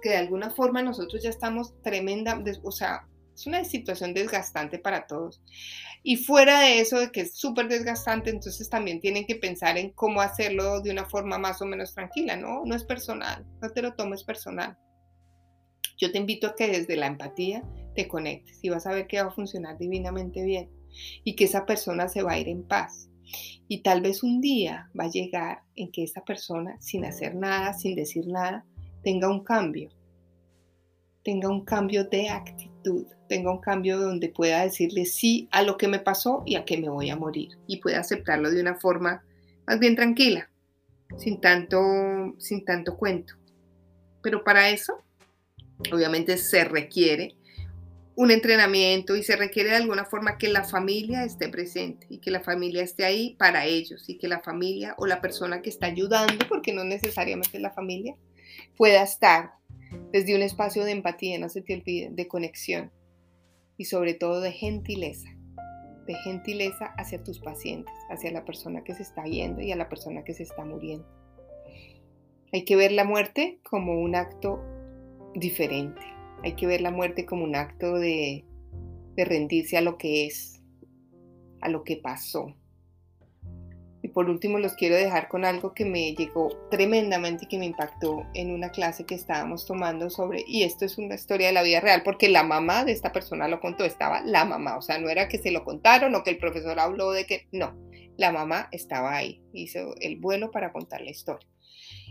Que 0.03 0.11
de 0.11 0.16
alguna 0.16 0.51
forma 0.51 0.83
nosotros 0.83 1.23
ya 1.23 1.31
estamos 1.31 1.81
tremenda, 1.83 2.42
o 2.62 2.73
sea, 2.73 3.07
es 3.38 3.46
una 3.46 3.64
situación 3.64 4.14
desgastante 4.14 4.81
para 4.81 5.07
todos. 5.07 5.40
Y 6.03 6.16
fuera 6.16 6.61
de 6.61 6.81
eso, 6.81 6.98
de 6.98 7.12
que 7.12 7.20
es 7.20 7.37
súper 7.37 7.68
desgastante, 7.68 8.31
entonces 8.31 8.68
también 8.68 9.01
tienen 9.01 9.27
que 9.27 9.37
pensar 9.37 9.79
en 9.79 9.90
cómo 9.90 10.20
hacerlo 10.20 10.81
de 10.81 10.90
una 10.90 11.05
forma 11.05 11.38
más 11.38 11.62
o 11.62 11.66
menos 11.66 11.94
tranquila, 11.94 12.37
¿no? 12.37 12.64
No 12.64 12.74
es 12.74 12.83
personal, 12.83 13.46
no 13.62 13.70
te 13.70 13.83
lo 13.83 13.94
tomes 13.94 14.24
personal. 14.24 14.77
Yo 15.98 16.11
te 16.11 16.18
invito 16.18 16.48
a 16.48 16.57
que 16.57 16.66
desde 16.66 16.96
la 16.96 17.07
empatía 17.07 17.62
te 17.94 18.09
conectes 18.09 18.59
y 18.62 18.70
vas 18.70 18.87
a 18.87 18.92
ver 18.92 19.07
que 19.07 19.22
va 19.22 19.29
a 19.29 19.35
funcionar 19.35 19.79
divinamente 19.79 20.42
bien 20.42 20.70
y 21.22 21.37
que 21.37 21.44
esa 21.44 21.64
persona 21.64 22.09
se 22.09 22.22
va 22.22 22.33
a 22.33 22.38
ir 22.38 22.48
en 22.48 22.62
paz 22.64 23.09
Y 23.68 23.83
tal 23.83 24.01
vez 24.01 24.24
un 24.24 24.40
día 24.40 24.90
va 24.98 25.05
a 25.05 25.11
llegar 25.11 25.62
en 25.77 25.92
que 25.92 26.03
esa 26.03 26.24
persona, 26.24 26.77
sin 26.81 27.05
hacer 27.05 27.37
nada, 27.37 27.72
sin 27.74 27.94
decir 27.94 28.27
nada, 28.27 28.64
tenga 29.05 29.29
un 29.29 29.44
cambio. 29.44 29.90
Tenga 31.22 31.48
un 31.48 31.64
cambio 31.64 32.05
de 32.05 32.31
actitud, 32.31 33.07
tenga 33.29 33.53
un 33.53 33.61
cambio 33.61 33.99
donde 33.99 34.29
pueda 34.29 34.62
decirle 34.62 35.05
sí 35.05 35.49
a 35.51 35.62
lo 35.62 35.77
que 35.77 35.88
me 35.88 36.01
pasó 36.01 36.43
y 36.47 36.57
a 36.57 36.64
que 36.64 36.79
me 36.79 36.88
voy 36.88 37.11
a 37.11 37.17
morir. 37.17 37.51
Y 37.67 37.79
pueda 37.79 38.01
aceptarlo 38.01 38.51
de 38.51 38.61
una 38.61 38.75
forma 38.75 39.23
más 39.67 39.79
bien 39.79 39.95
tranquila, 39.95 40.51
sin 41.19 41.41
tanto, 41.41 41.79
sin 42.38 42.64
tanto 42.64 42.97
cuento. 42.97 43.35
Pero 44.23 44.43
para 44.43 44.71
eso, 44.71 45.05
obviamente 45.93 46.38
se 46.38 46.64
requiere 46.64 47.35
un 48.17 48.33
entrenamiento 48.33 49.14
y 49.14 49.23
se 49.23 49.37
requiere 49.37 49.71
de 49.71 49.77
alguna 49.77 50.05
forma 50.05 50.38
que 50.38 50.49
la 50.49 50.64
familia 50.64 51.25
esté 51.25 51.49
presente 51.49 52.09
y 52.11 52.19
que 52.19 52.33
la 52.33 52.41
familia 52.41 52.83
esté 52.83 53.05
ahí 53.05 53.37
para 53.38 53.67
ellos 53.67 54.09
y 54.09 54.19
que 54.19 54.27
la 54.27 54.41
familia 54.41 54.97
o 54.99 55.07
la 55.07 55.21
persona 55.21 55.62
que 55.62 55.71
está 55.71 55.87
ayudando, 55.87 56.49
porque 56.49 56.73
no 56.73 56.83
necesariamente 56.83 57.61
la 57.61 57.71
familia, 57.71 58.17
pueda 58.77 59.05
estar 59.05 59.53
desde 60.11 60.35
un 60.35 60.43
espacio 60.43 60.85
de 60.85 60.91
empatía, 60.91 61.38
no 61.38 61.49
se 61.49 61.62
te 61.62 61.75
olvide, 61.75 62.09
de 62.11 62.27
conexión 62.27 62.91
y 63.79 63.87
sobre 63.87 64.12
todo 64.12 64.43
de 64.43 64.53
gentileza, 64.53 65.31
de 66.07 66.14
gentileza 66.17 66.93
hacia 66.99 67.23
tus 67.23 67.41
pacientes, 67.41 67.95
hacia 68.11 68.31
la 68.31 68.45
persona 68.45 68.85
que 68.85 68.95
se 68.95 69.03
está 69.03 69.25
yendo 69.25 69.62
y 69.62 69.73
a 69.73 69.77
la 69.77 69.88
persona 69.88 70.25
que 70.25 70.35
se 70.35 70.43
está 70.43 70.67
muriendo. 70.67 71.09
Hay 72.53 72.67
que 72.67 72.77
ver 72.77 72.93
la 72.93 73.05
muerte 73.05 73.61
como 73.62 73.99
un 73.99 74.14
acto 74.14 74.61
diferente 75.35 76.19
hay 76.43 76.55
que 76.55 76.67
ver 76.67 76.81
la 76.81 76.91
muerte 76.91 77.27
como 77.27 77.45
un 77.45 77.57
acto 77.57 77.95
de, 77.95 78.45
rendirse 79.17 79.77
a 79.77 79.81
lo 79.81 79.99
que 79.99 80.27
es, 80.27 80.62
a 81.61 81.69
lo 81.69 81.83
que 81.83 81.97
pasó. 81.97 82.55
Por 84.19 84.31
último 84.31 84.59
los 84.59 84.75
quiero 84.75 84.97
dejar 84.97 85.29
con 85.29 85.45
algo 85.45 85.75
que 85.75 85.85
me 85.85 86.13
llegó 86.13 86.49
tremendamente 86.73 87.45
y 87.45 87.47
que 87.47 87.57
me 87.57 87.67
impactó 87.67 88.27
en 88.35 88.51
una 88.51 88.71
clase 88.71 89.07
que 89.07 89.15
estábamos 89.15 89.65
tomando 89.65 90.11
sobre, 90.11 90.43
y 90.45 90.65
esto 90.65 90.85
es 90.85 90.99
una 90.99 91.15
historia 91.15 91.47
de 91.47 91.53
la 91.53 91.63
vida 91.63 91.79
real, 91.79 92.03
porque 92.03 92.29
la 92.29 92.43
mamá 92.43 92.85
de 92.85 92.91
esta 92.91 93.13
persona 93.13 93.47
lo 93.47 93.61
contó, 93.61 93.85
estaba 93.85 94.21
la 94.23 94.45
mamá, 94.45 94.77
o 94.77 94.83
sea, 94.83 94.99
no 94.99 95.09
era 95.09 95.29
que 95.29 95.39
se 95.39 95.53
lo 95.53 95.63
contaron 95.63 96.17
o 96.17 96.25
que 96.25 96.31
el 96.31 96.39
profesor 96.39 96.81
habló 96.81 97.13
de 97.13 97.27
que, 97.27 97.47
no, 97.53 97.79
la 98.17 98.33
mamá 98.33 98.69
estaba 98.73 99.15
ahí, 99.15 99.41
hizo 99.53 99.95
el 100.01 100.17
vuelo 100.17 100.51
para 100.51 100.73
contar 100.73 101.01
la 101.01 101.11
historia. 101.11 101.49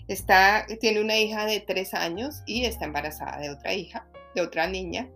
Está, 0.07 0.65
tiene 0.79 1.01
una 1.01 1.17
hija 1.17 1.45
de 1.45 1.59
tres 1.59 1.93
años 1.93 2.41
y 2.45 2.63
está 2.63 2.85
embarazada 2.85 3.37
de 3.39 3.49
otra 3.49 3.73
hija 3.73 4.07
de 4.33 4.43
otra 4.43 4.65
niña, 4.67 5.09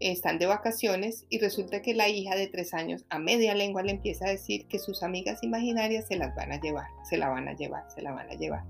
están 0.00 0.38
de 0.38 0.46
vacaciones 0.46 1.26
y 1.28 1.38
resulta 1.38 1.82
que 1.82 1.94
la 1.94 2.08
hija 2.08 2.34
de 2.34 2.48
tres 2.48 2.72
años 2.72 3.04
a 3.10 3.18
media 3.18 3.54
lengua 3.54 3.82
le 3.82 3.92
empieza 3.92 4.26
a 4.26 4.30
decir 4.30 4.66
que 4.66 4.78
sus 4.78 5.02
amigas 5.02 5.42
imaginarias 5.42 6.06
se 6.08 6.16
las 6.16 6.34
van 6.34 6.52
a 6.52 6.60
llevar, 6.60 6.86
se 7.08 7.18
la 7.18 7.28
van 7.28 7.48
a 7.48 7.54
llevar, 7.54 7.84
se 7.94 8.02
la 8.02 8.12
van 8.12 8.30
a 8.30 8.34
llevar. 8.34 8.64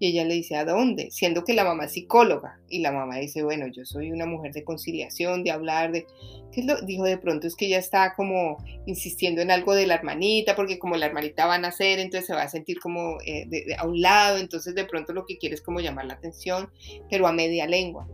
Y 0.00 0.08
ella 0.08 0.24
le 0.24 0.34
dice, 0.34 0.54
¿a 0.54 0.64
dónde? 0.64 1.10
Siendo 1.10 1.42
que 1.42 1.54
la 1.54 1.64
mamá 1.64 1.86
es 1.86 1.92
psicóloga. 1.92 2.60
Y 2.68 2.80
la 2.80 2.92
mamá 2.92 3.16
dice, 3.16 3.42
bueno, 3.42 3.66
yo 3.66 3.84
soy 3.84 4.12
una 4.12 4.26
mujer 4.26 4.52
de 4.52 4.62
conciliación, 4.62 5.42
de 5.42 5.50
hablar, 5.50 5.90
de... 5.90 6.06
¿Qué 6.52 6.62
lo? 6.62 6.80
Dijo 6.82 7.02
de 7.02 7.18
pronto 7.18 7.48
es 7.48 7.56
que 7.56 7.66
ella 7.66 7.78
está 7.78 8.14
como 8.14 8.58
insistiendo 8.86 9.42
en 9.42 9.50
algo 9.50 9.74
de 9.74 9.88
la 9.88 9.94
hermanita, 9.94 10.54
porque 10.54 10.78
como 10.78 10.96
la 10.96 11.06
hermanita 11.06 11.46
va 11.46 11.56
a 11.56 11.58
nacer, 11.58 11.98
entonces 11.98 12.28
se 12.28 12.34
va 12.34 12.42
a 12.42 12.48
sentir 12.48 12.78
como 12.78 13.18
eh, 13.26 13.48
a 13.76 13.86
un 13.86 14.00
lado, 14.00 14.38
entonces 14.38 14.76
de 14.76 14.84
pronto 14.84 15.12
lo 15.12 15.26
que 15.26 15.36
quiere 15.36 15.56
es 15.56 15.62
como 15.62 15.80
llamar 15.80 16.06
la 16.06 16.14
atención, 16.14 16.70
pero 17.10 17.26
a 17.26 17.32
media 17.32 17.66
lengua 17.66 18.06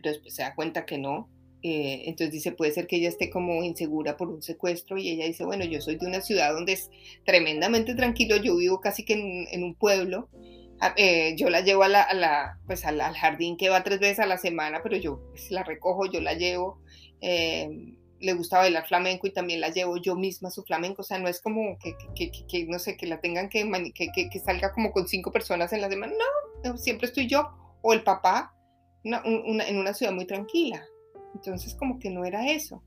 pero 0.00 0.12
después 0.12 0.34
se 0.34 0.42
da 0.42 0.54
cuenta 0.54 0.86
que 0.86 0.98
no. 0.98 1.28
Eh, 1.62 2.04
entonces 2.06 2.32
dice, 2.32 2.52
puede 2.52 2.72
ser 2.72 2.86
que 2.86 2.96
ella 2.96 3.08
esté 3.08 3.28
como 3.28 3.62
insegura 3.62 4.16
por 4.16 4.30
un 4.30 4.40
secuestro 4.40 4.96
y 4.96 5.10
ella 5.10 5.26
dice, 5.26 5.44
bueno, 5.44 5.64
yo 5.64 5.80
soy 5.82 5.96
de 5.96 6.06
una 6.06 6.22
ciudad 6.22 6.54
donde 6.54 6.72
es 6.72 6.90
tremendamente 7.26 7.94
tranquilo, 7.94 8.36
yo 8.36 8.56
vivo 8.56 8.80
casi 8.80 9.04
que 9.04 9.46
en, 9.50 9.62
un 9.62 9.74
pueblo, 9.74 10.30
ah, 10.80 10.94
eh, 10.96 11.34
yo 11.36 11.50
la 11.50 11.60
llevo 11.60 11.82
a 11.82 11.88
la, 11.88 12.58
pues 12.66 12.86
al, 12.86 12.98
jardín 13.14 13.58
que 13.58 13.68
va 13.68 13.84
tres 13.84 14.00
veces 14.00 14.20
a 14.20 14.26
la 14.26 14.38
semana, 14.38 14.80
pero 14.82 14.96
yo 14.96 15.20
pues, 15.30 15.50
la 15.50 15.62
recojo, 15.62 16.10
yo 16.10 16.22
la 16.22 16.32
llevo, 16.32 16.80
eh, 17.20 17.68
le 18.20 18.32
gusta 18.32 18.58
bailar 18.58 18.86
flamenco 18.86 19.26
y 19.26 19.32
también 19.32 19.60
la 19.60 19.68
llevo 19.68 19.98
yo 19.98 20.16
misma 20.16 20.48
a 20.48 20.52
su 20.52 20.62
flamenco, 20.62 21.02
o 21.02 21.04
sea, 21.04 21.18
no 21.18 21.28
es 21.28 21.42
como 21.42 21.78
que, 21.78 21.94
que, 22.14 22.30
que, 22.46 22.64
no 22.64 22.78
sé, 22.78 22.96
que 22.96 23.06
la 23.06 23.20
tengan 23.20 23.50
que, 23.50 23.68
que, 23.94 24.40
salga 24.40 24.72
como 24.72 24.92
con 24.92 25.06
cinco 25.08 25.30
personas 25.30 25.74
en 25.74 25.82
la 25.82 25.90
semana, 25.90 26.14
no, 26.64 26.78
siempre 26.78 27.06
estoy 27.06 27.26
yo 27.26 27.50
o 27.82 27.92
el 27.92 28.02
papá 28.02 28.54
en 29.04 29.78
una 29.78 29.94
ciudad 29.94 30.12
muy 30.12 30.26
tranquila. 30.26 30.84
Entonces 31.34 31.74
como 31.74 31.98
que 31.98 32.10
no 32.10 32.24
era 32.24 32.50
eso. 32.50 32.82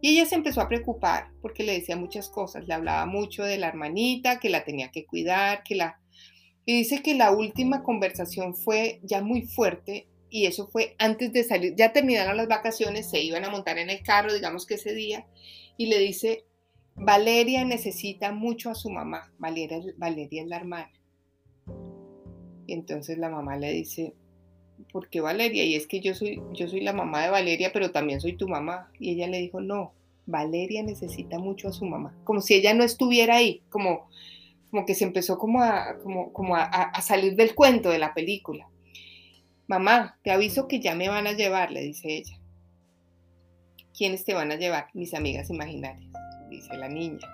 Y 0.00 0.10
ella 0.10 0.26
se 0.26 0.34
empezó 0.34 0.60
a 0.60 0.68
preocupar 0.68 1.30
porque 1.40 1.64
le 1.64 1.72
decía 1.72 1.96
muchas 1.96 2.28
cosas, 2.28 2.66
le 2.66 2.74
hablaba 2.74 3.06
mucho 3.06 3.44
de 3.44 3.58
la 3.58 3.68
hermanita, 3.68 4.38
que 4.38 4.50
la 4.50 4.64
tenía 4.64 4.90
que 4.90 5.06
cuidar, 5.06 5.62
que 5.62 5.74
la... 5.74 6.00
Y 6.64 6.76
dice 6.76 7.02
que 7.02 7.14
la 7.14 7.30
última 7.30 7.82
conversación 7.82 8.54
fue 8.54 9.00
ya 9.02 9.22
muy 9.22 9.42
fuerte 9.42 10.08
y 10.28 10.46
eso 10.46 10.66
fue 10.66 10.96
antes 10.98 11.32
de 11.32 11.44
salir, 11.44 11.74
ya 11.76 11.92
terminaron 11.92 12.36
las 12.36 12.48
vacaciones, 12.48 13.08
se 13.08 13.20
iban 13.20 13.44
a 13.44 13.50
montar 13.50 13.78
en 13.78 13.88
el 13.88 14.02
carro, 14.02 14.34
digamos 14.34 14.66
que 14.66 14.74
ese 14.74 14.92
día, 14.92 15.26
y 15.76 15.86
le 15.86 15.98
dice, 15.98 16.44
Valeria 16.96 17.64
necesita 17.64 18.32
mucho 18.32 18.70
a 18.70 18.74
su 18.74 18.90
mamá, 18.90 19.32
Valeria, 19.38 19.80
Valeria 19.96 20.42
es 20.42 20.48
la 20.48 20.56
hermana. 20.56 20.92
Y 22.66 22.72
entonces 22.72 23.16
la 23.18 23.30
mamá 23.30 23.56
le 23.56 23.72
dice, 23.72 24.14
¿por 24.92 25.08
qué 25.08 25.20
Valeria? 25.20 25.64
Y 25.64 25.74
es 25.74 25.86
que 25.86 26.00
yo 26.00 26.14
soy, 26.14 26.40
yo 26.52 26.68
soy 26.68 26.80
la 26.80 26.92
mamá 26.92 27.22
de 27.22 27.30
Valeria, 27.30 27.70
pero 27.72 27.90
también 27.90 28.20
soy 28.20 28.36
tu 28.36 28.48
mamá. 28.48 28.90
Y 28.98 29.12
ella 29.12 29.26
le 29.26 29.40
dijo, 29.40 29.60
no, 29.60 29.92
Valeria 30.26 30.82
necesita 30.82 31.38
mucho 31.38 31.68
a 31.68 31.72
su 31.72 31.84
mamá, 31.84 32.14
como 32.24 32.40
si 32.40 32.54
ella 32.54 32.74
no 32.74 32.82
estuviera 32.82 33.36
ahí, 33.36 33.62
como, 33.70 34.08
como 34.70 34.84
que 34.84 34.94
se 34.94 35.04
empezó 35.04 35.38
como, 35.38 35.62
como, 36.02 36.32
como 36.32 36.56
a, 36.56 37.00
salir 37.00 37.36
del 37.36 37.54
cuento 37.54 37.90
de 37.90 37.98
la 37.98 38.12
película. 38.12 38.68
Mamá, 39.68 40.18
te 40.22 40.30
aviso 40.30 40.68
que 40.68 40.80
ya 40.80 40.94
me 40.94 41.08
van 41.08 41.26
a 41.26 41.32
llevar, 41.32 41.70
le 41.70 41.80
dice 41.80 42.16
ella. 42.16 42.38
¿Quiénes 43.96 44.24
te 44.24 44.34
van 44.34 44.52
a 44.52 44.56
llevar? 44.56 44.88
Mis 44.94 45.14
amigas 45.14 45.48
imaginarias, 45.48 46.12
dice 46.50 46.76
la 46.76 46.88
niña. 46.88 47.26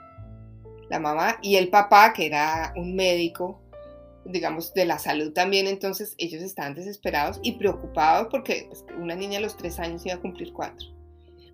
La 0.89 1.01
mamá 1.01 1.39
y 1.43 1.57
el 1.57 1.69
papá, 1.69 2.13
que 2.13 2.27
era 2.27 2.73
un 2.77 2.95
médico, 2.95 3.61
digamos, 4.25 4.73
de 4.75 4.85
la 4.85 4.99
salud 4.99 5.33
también, 5.33 5.67
entonces 5.67 6.15
ellos 6.19 6.43
estaban 6.43 6.75
desesperados 6.75 7.41
y 7.43 7.53
preocupados 7.53 8.29
porque 8.31 8.67
pues, 8.69 8.85
una 8.99 9.15
niña 9.15 9.39
a 9.39 9.43
los 9.43 9.57
tres 9.57 9.79
años 9.79 10.05
iba 10.07 10.15
a 10.15 10.21
cumplir 10.21 10.53
cuatro. 10.53 10.89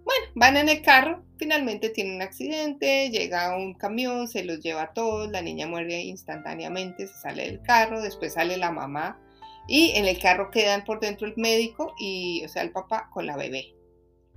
Bueno, 0.04 0.26
van 0.34 0.56
en 0.56 0.70
el 0.70 0.80
carro, 0.80 1.22
finalmente 1.36 1.90
tienen 1.90 2.16
un 2.16 2.22
accidente, 2.22 3.10
llega 3.10 3.54
un 3.56 3.74
camión, 3.74 4.26
se 4.26 4.42
los 4.42 4.60
lleva 4.60 4.82
a 4.82 4.92
todos, 4.94 5.30
la 5.30 5.42
niña 5.42 5.66
muere 5.66 6.00
instantáneamente, 6.00 7.06
se 7.06 7.18
sale 7.18 7.44
del 7.44 7.60
carro, 7.60 8.00
después 8.00 8.32
sale 8.32 8.56
la 8.56 8.70
mamá 8.70 9.20
y 9.66 9.90
en 9.96 10.06
el 10.06 10.18
carro 10.18 10.50
quedan 10.50 10.84
por 10.84 10.98
dentro 11.00 11.26
el 11.26 11.34
médico 11.36 11.94
y, 12.00 12.42
o 12.42 12.48
sea, 12.48 12.62
el 12.62 12.72
papá 12.72 13.10
con 13.12 13.26
la 13.26 13.36
bebé. 13.36 13.74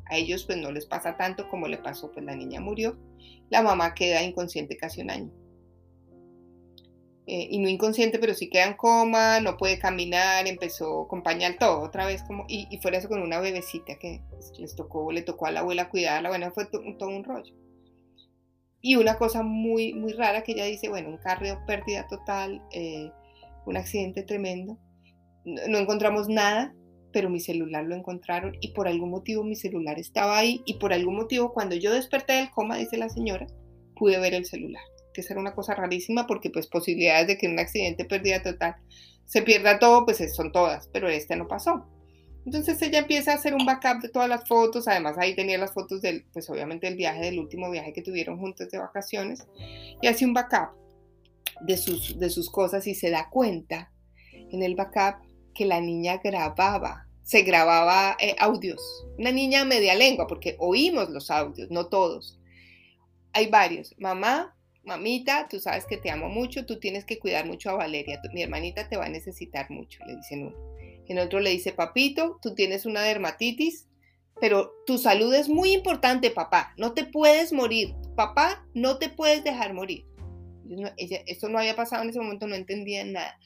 A 0.07 0.17
ellos 0.17 0.43
pues 0.43 0.57
no 0.57 0.73
les 0.73 0.85
pasa 0.85 1.15
tanto 1.15 1.47
como 1.47 1.69
le 1.69 1.77
pasó, 1.77 2.11
pues 2.11 2.25
la 2.25 2.35
niña 2.35 2.59
murió, 2.59 2.97
la 3.49 3.61
mamá 3.61 3.93
queda 3.93 4.21
inconsciente 4.23 4.75
casi 4.75 4.99
un 4.99 5.09
año. 5.09 5.40
Eh, 7.33 7.47
y 7.49 7.59
no 7.59 7.69
inconsciente, 7.69 8.19
pero 8.19 8.33
sí 8.33 8.49
queda 8.49 8.65
en 8.65 8.73
coma, 8.73 9.39
no 9.39 9.55
puede 9.55 9.79
caminar, 9.79 10.47
empezó 10.47 11.07
con 11.07 11.23
pañal 11.23 11.57
todo, 11.57 11.79
otra 11.79 12.05
vez 12.05 12.23
como, 12.23 12.43
y, 12.49 12.67
y 12.69 12.81
fuera 12.81 12.97
eso 12.97 13.07
con 13.07 13.21
una 13.21 13.39
bebecita 13.39 13.97
que 13.97 14.19
les 14.59 14.75
tocó, 14.75 15.13
le 15.13 15.21
tocó 15.21 15.45
a 15.45 15.51
la 15.51 15.61
abuela 15.61 15.87
cuidarla, 15.87 16.27
bueno, 16.27 16.51
fue 16.51 16.65
todo 16.65 17.07
un 17.07 17.23
rollo. 17.23 17.55
Y 18.81 18.97
una 18.97 19.17
cosa 19.17 19.43
muy, 19.43 19.93
muy 19.93 20.11
rara 20.11 20.43
que 20.43 20.51
ella 20.51 20.65
dice, 20.65 20.89
bueno, 20.89 21.07
un 21.07 21.19
carro, 21.19 21.45
pérdida 21.65 22.05
total, 22.09 22.61
eh, 22.73 23.09
un 23.65 23.77
accidente 23.77 24.23
tremendo, 24.23 24.77
no, 25.45 25.61
no 25.69 25.77
encontramos 25.77 26.27
nada, 26.27 26.75
pero 27.13 27.29
mi 27.29 27.39
celular 27.39 27.85
lo 27.85 27.95
encontraron 27.95 28.57
y 28.59 28.73
por 28.73 28.89
algún 28.89 29.09
motivo 29.09 29.45
mi 29.45 29.55
celular 29.55 29.97
estaba 29.99 30.37
ahí 30.37 30.63
y 30.65 30.79
por 30.79 30.91
algún 30.91 31.15
motivo 31.15 31.53
cuando 31.53 31.77
yo 31.77 31.93
desperté 31.93 32.33
del 32.33 32.51
coma, 32.51 32.75
dice 32.75 32.97
la 32.97 33.07
señora, 33.07 33.47
pude 33.95 34.19
ver 34.19 34.33
el 34.33 34.43
celular 34.43 34.83
que 35.13 35.23
ser 35.23 35.37
una 35.37 35.53
cosa 35.53 35.75
rarísima 35.75 36.27
porque 36.27 36.49
pues 36.49 36.67
posibilidades 36.67 37.27
de 37.27 37.37
que 37.37 37.45
en 37.45 37.53
un 37.53 37.59
accidente 37.59 38.05
pérdida 38.05 38.41
total 38.41 38.75
se 39.25 39.41
pierda 39.41 39.79
todo, 39.79 40.05
pues 40.05 40.19
son 40.35 40.51
todas, 40.51 40.89
pero 40.91 41.07
este 41.07 41.35
no 41.35 41.47
pasó. 41.47 41.87
Entonces 42.45 42.81
ella 42.81 42.99
empieza 42.99 43.31
a 43.31 43.35
hacer 43.35 43.53
un 43.53 43.65
backup 43.65 44.01
de 44.01 44.09
todas 44.09 44.27
las 44.27 44.47
fotos, 44.47 44.87
además 44.87 45.17
ahí 45.17 45.35
tenía 45.35 45.57
las 45.57 45.73
fotos 45.73 46.01
del, 46.01 46.25
pues 46.33 46.49
obviamente 46.49 46.87
el 46.87 46.95
viaje, 46.95 47.21
del 47.21 47.39
último 47.39 47.69
viaje 47.69 47.93
que 47.93 48.01
tuvieron 48.01 48.39
juntos 48.39 48.69
de 48.69 48.79
vacaciones, 48.79 49.47
y 50.01 50.07
hace 50.07 50.25
un 50.25 50.33
backup 50.33 50.71
de 51.61 51.77
sus, 51.77 52.17
de 52.17 52.29
sus 52.29 52.49
cosas 52.49 52.87
y 52.87 52.95
se 52.95 53.11
da 53.11 53.29
cuenta 53.29 53.91
en 54.33 54.63
el 54.63 54.75
backup 54.75 55.23
que 55.53 55.65
la 55.65 55.79
niña 55.79 56.19
grababa, 56.23 57.07
se 57.23 57.43
grababa 57.43 58.17
eh, 58.19 58.35
audios, 58.39 58.81
una 59.17 59.31
niña 59.31 59.63
media 59.63 59.93
lengua, 59.93 60.25
porque 60.27 60.55
oímos 60.59 61.09
los 61.09 61.29
audios, 61.29 61.69
no 61.69 61.87
todos. 61.87 62.39
Hay 63.33 63.47
varios, 63.47 63.95
mamá, 63.99 64.55
mamita, 64.83 65.47
tú 65.49 65.59
sabes 65.59 65.85
que 65.85 65.97
te 65.97 66.09
amo 66.09 66.29
mucho, 66.29 66.65
tú 66.65 66.79
tienes 66.79 67.05
que 67.05 67.19
cuidar 67.19 67.45
mucho 67.45 67.69
a 67.69 67.75
Valeria, 67.75 68.21
mi 68.33 68.41
hermanita 68.41 68.89
te 68.89 68.97
va 68.97 69.05
a 69.05 69.09
necesitar 69.09 69.69
mucho, 69.69 70.03
le 70.05 70.15
dicen 70.15 70.47
uno. 70.47 70.71
En 71.07 71.19
otro 71.19 71.39
le 71.41 71.49
dice, 71.49 71.73
papito, 71.73 72.39
tú 72.41 72.55
tienes 72.55 72.85
una 72.85 73.01
dermatitis, 73.01 73.87
pero 74.39 74.71
tu 74.85 74.97
salud 74.97 75.33
es 75.33 75.49
muy 75.49 75.73
importante, 75.73 76.31
papá. 76.31 76.73
No 76.77 76.93
te 76.93 77.05
puedes 77.05 77.51
morir. 77.51 77.93
Papá, 78.15 78.65
no 78.73 78.97
te 78.97 79.09
puedes 79.09 79.43
dejar 79.43 79.73
morir. 79.73 80.05
esto 80.97 81.49
no 81.49 81.59
había 81.59 81.75
pasado 81.75 82.03
en 82.03 82.09
ese 82.09 82.19
momento, 82.19 82.47
no 82.47 82.55
entendía 82.55 83.03
nada. 83.03 83.37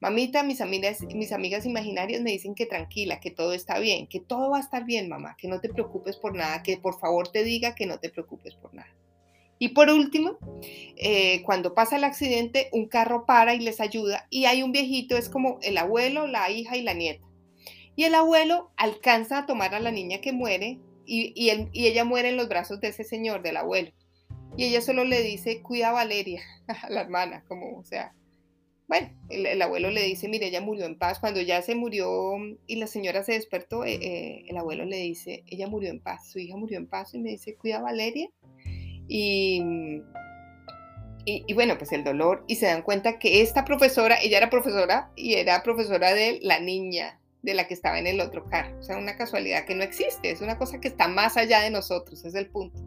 Mamita, 0.00 0.42
mis 0.42 0.60
amigas, 0.60 1.00
mis 1.14 1.30
amigas 1.30 1.64
imaginarias 1.64 2.22
me 2.22 2.32
dicen 2.32 2.56
que 2.56 2.66
tranquila, 2.66 3.20
que 3.20 3.30
todo 3.30 3.52
está 3.52 3.78
bien, 3.78 4.08
que 4.08 4.18
todo 4.18 4.50
va 4.50 4.58
a 4.58 4.60
estar 4.60 4.84
bien, 4.84 5.08
mamá, 5.08 5.36
que 5.38 5.46
no 5.46 5.60
te 5.60 5.68
preocupes 5.68 6.16
por 6.16 6.34
nada, 6.34 6.64
que 6.64 6.76
por 6.76 6.98
favor 6.98 7.28
te 7.28 7.44
diga 7.44 7.76
que 7.76 7.86
no 7.86 8.00
te 8.00 8.10
preocupes 8.10 8.56
por 8.56 8.74
nada. 8.74 8.92
Y 9.62 9.68
por 9.68 9.90
último, 9.90 10.38
eh, 10.96 11.40
cuando 11.44 11.72
pasa 11.72 11.94
el 11.94 12.02
accidente, 12.02 12.68
un 12.72 12.88
carro 12.88 13.26
para 13.26 13.54
y 13.54 13.60
les 13.60 13.80
ayuda 13.80 14.26
y 14.28 14.46
hay 14.46 14.64
un 14.64 14.72
viejito, 14.72 15.16
es 15.16 15.28
como 15.28 15.60
el 15.62 15.78
abuelo, 15.78 16.26
la 16.26 16.50
hija 16.50 16.76
y 16.76 16.82
la 16.82 16.94
nieta. 16.94 17.24
Y 17.94 18.02
el 18.02 18.16
abuelo 18.16 18.72
alcanza 18.76 19.38
a 19.38 19.46
tomar 19.46 19.76
a 19.76 19.78
la 19.78 19.92
niña 19.92 20.20
que 20.20 20.32
muere 20.32 20.80
y, 21.06 21.48
ella 21.74 22.04
muere 22.04 22.30
en 22.30 22.38
los 22.38 22.48
brazos 22.48 22.80
de 22.80 22.88
ese 22.88 23.04
señor, 23.04 23.42
del 23.42 23.56
abuelo. 23.56 23.92
Y 24.56 24.64
ella 24.64 24.80
solo 24.80 25.04
le 25.04 25.22
dice, 25.22 25.62
cuida 25.62 25.92
Valeria, 25.92 26.42
a 26.66 26.90
la 26.90 27.02
hermana, 27.02 27.44
como, 27.46 27.78
o 27.78 27.84
sea, 27.84 28.16
bueno, 28.88 29.10
el, 29.28 29.62
abuelo 29.62 29.92
le 29.92 30.02
dice, 30.02 30.28
mire, 30.28 30.48
ella 30.48 30.60
murió 30.60 30.86
en 30.86 30.98
paz. 30.98 31.20
Cuando 31.20 31.40
ya 31.40 31.62
se 31.62 31.76
murió 31.76 32.10
y 32.66 32.76
la 32.76 32.88
señora 32.88 33.22
se 33.22 33.34
despertó, 33.34 33.84
eh, 33.84 33.94
eh, 33.94 34.44
el 34.48 34.56
abuelo 34.56 34.84
le 34.86 34.96
dice, 34.96 35.44
ella 35.46 35.68
murió 35.68 35.90
en 35.90 36.00
paz, 36.00 36.32
su 36.32 36.40
hija 36.40 36.56
murió 36.56 36.78
en 36.78 36.88
paz 36.88 37.14
y 37.14 37.20
me 37.20 37.30
dice, 37.30 37.54
cuida 37.54 37.80
Valeria. 37.80 38.28
Y, 39.08 40.02
y, 41.24 41.44
y, 41.46 41.54
bueno, 41.54 41.76
pues 41.78 41.92
el 41.92 42.04
dolor, 42.04 42.44
y 42.46 42.56
se 42.56 42.66
dan 42.66 42.82
cuenta 42.82 43.18
que 43.18 43.42
esta 43.42 43.64
profesora, 43.64 44.16
ella 44.22 44.38
era 44.38 44.50
profesora 44.50 45.10
y 45.16 45.34
era 45.34 45.62
profesora 45.62 46.14
de 46.14 46.38
la 46.42 46.60
niña, 46.60 47.20
de 47.42 47.54
la 47.54 47.66
que 47.66 47.74
estaba 47.74 47.98
en 47.98 48.06
el 48.06 48.20
otro 48.20 48.44
carro. 48.46 48.78
O 48.78 48.82
sea, 48.82 48.96
una 48.98 49.16
casualidad 49.16 49.64
que 49.64 49.74
no 49.74 49.82
existe, 49.82 50.30
es 50.30 50.40
una 50.40 50.58
cosa 50.58 50.80
que 50.80 50.88
está 50.88 51.08
más 51.08 51.36
allá 51.36 51.60
de 51.60 51.70
nosotros, 51.70 52.24
es 52.24 52.34
el 52.34 52.48
punto. 52.48 52.80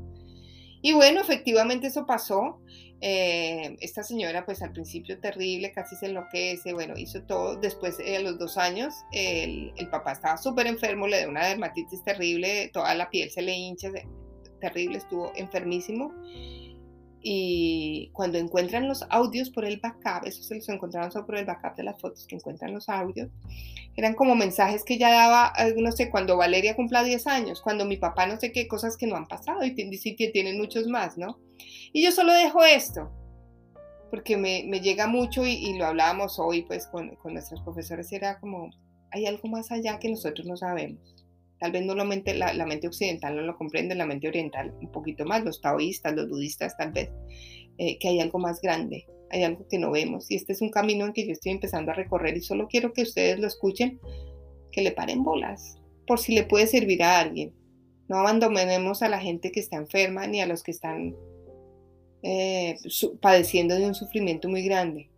Y 0.86 0.94
bueno, 0.94 1.20
efectivamente 1.22 1.88
eso 1.88 2.06
pasó. 2.06 2.62
Eh, 3.02 3.76
esta 3.82 4.04
señora, 4.04 4.46
pues 4.46 4.62
al 4.62 4.72
principio 4.72 5.20
terrible, 5.20 5.72
casi 5.72 5.96
se 5.96 6.06
enloquece, 6.06 6.74
bueno, 6.74 6.94
hizo 6.96 7.24
todo. 7.24 7.56
Después, 7.56 8.00
eh, 8.00 8.18
a 8.18 8.20
los 8.20 8.38
dos 8.38 8.58
años, 8.58 8.94
el, 9.12 9.74
papá 9.90 10.12
estaba 10.12 10.38
súper 10.38 10.68
enfermo, 10.68 11.08
le 11.08 11.20
dio 11.20 11.30
una 11.30 11.48
dermatitis 11.48 12.04
terrible, 12.04 12.70
toda 12.72 12.94
la 12.94 13.10
piel 13.10 13.32
se 13.32 13.42
le 13.42 13.54
hincha, 13.54 13.90
terrible, 14.66 14.98
estuvo 14.98 15.32
enfermísimo 15.36 16.12
y 17.22 18.10
cuando 18.14 18.38
encuentran 18.38 18.88
los 18.88 19.04
audios 19.10 19.50
por 19.50 19.66
el 19.66 19.80
backup, 19.80 20.28
eso 20.28 20.44
se 20.44 20.56
los 20.56 20.70
encontraron 20.70 21.12
solo 21.12 21.26
por 21.26 21.38
el 21.38 21.46
backup 21.46 21.76
de 21.76 21.84
las 21.84 22.00
fotos 22.00 22.26
que 22.28 22.36
encuentran 22.36 22.74
los 22.74 22.88
audios, 22.90 23.30
eran 23.96 24.14
como 24.14 24.36
mensajes 24.36 24.84
que 24.84 24.98
ya 24.98 25.10
daba, 25.10 25.54
eh, 25.58 25.74
no 25.78 25.92
sé, 25.92 26.10
cuando 26.10 26.38
Valeria 26.38 26.76
cumpla 26.76 27.04
10 27.04 27.28
años, 27.28 27.62
cuando 27.62 27.86
mi 27.86 27.98
papá 27.98 28.28
no 28.28 28.40
sé 28.40 28.52
qué 28.52 28.68
cosas 28.68 28.98
que 28.98 29.08
no 29.08 29.16
han 29.16 29.28
pasado 29.28 29.64
y 29.64 29.98
sí 29.98 30.16
que 30.16 30.30
tienen 30.30 30.58
muchos 30.58 30.88
más, 30.88 31.18
¿no? 31.18 31.40
Y 31.94 32.04
yo 32.04 32.12
solo 32.12 32.34
dejo 32.34 32.64
esto, 32.64 33.12
porque 34.12 34.38
me, 34.38 34.64
me 34.68 34.82
llega 34.82 35.08
mucho 35.08 35.46
y, 35.46 35.78
lo 35.78 35.86
hablábamos 35.86 36.38
hoy 36.38 36.64
pues 36.64 36.88
con, 36.88 37.16
con 37.16 37.34
nuestros 37.34 37.62
profesores, 37.62 38.12
era 38.12 38.40
como, 38.40 38.70
hay 39.12 39.26
algo 39.26 39.48
más 39.48 39.72
allá 39.72 39.98
que 40.00 40.10
nosotros 40.10 40.46
no 40.46 40.58
sabemos 40.58 41.15
Tal 41.60 41.72
vez 41.72 41.86
no 41.86 41.96
la 41.96 42.04
mente, 42.04 42.34
la, 42.34 42.66
mente 42.66 42.88
occidental 42.88 43.36
no 43.36 43.42
lo 43.42 43.58
comprende, 43.58 43.96
la 43.96 44.06
mente 44.06 44.28
oriental 44.28 44.74
un 44.82 44.92
poquito 44.92 45.26
más, 45.26 45.44
los 45.44 45.62
taoístas, 45.62 46.14
los 46.14 46.30
budistas 46.30 46.76
tal 46.78 46.92
vez, 46.92 47.10
eh, 47.78 47.98
que 47.98 48.10
hay 48.10 48.20
algo 48.20 48.40
más 48.40 48.62
grande, 48.62 49.08
hay 49.32 49.44
algo 49.44 49.66
que 49.68 49.80
no 49.80 49.92
vemos. 49.92 50.30
Y 50.30 50.36
este 50.36 50.54
es 50.54 50.62
un 50.62 50.70
camino 50.70 51.06
en 51.06 51.14
que 51.14 51.26
yo 51.26 51.32
estoy 51.32 51.54
empezando 51.54 51.92
a 51.92 51.96
recorrer 51.96 52.36
y 52.36 52.42
solo 52.42 52.68
quiero 52.68 52.92
que 52.92 53.04
ustedes 53.04 53.40
lo 53.40 53.48
escuchen, 53.48 54.00
que 54.72 54.82
le 54.82 54.92
paren 54.92 55.24
bolas, 55.24 55.80
por 56.06 56.20
si 56.20 56.34
le 56.36 56.44
puede 56.44 56.68
servir 56.68 57.04
a 57.04 57.20
alguien. 57.20 57.54
No 58.10 58.18
abandonemos 58.18 59.02
a 59.02 59.10
la 59.10 59.20
gente 59.20 59.52
que 59.52 59.62
está 59.62 59.78
enferma 59.78 60.28
ni 60.28 60.42
a 60.42 60.46
los 60.46 60.62
que 60.62 60.72
están 60.72 61.16
eh, 62.22 62.76
padeciendo 63.22 63.76
de 63.76 63.88
un 63.88 63.96
sufrimiento 63.96 64.50
muy 64.50 64.64
grande 64.64 65.10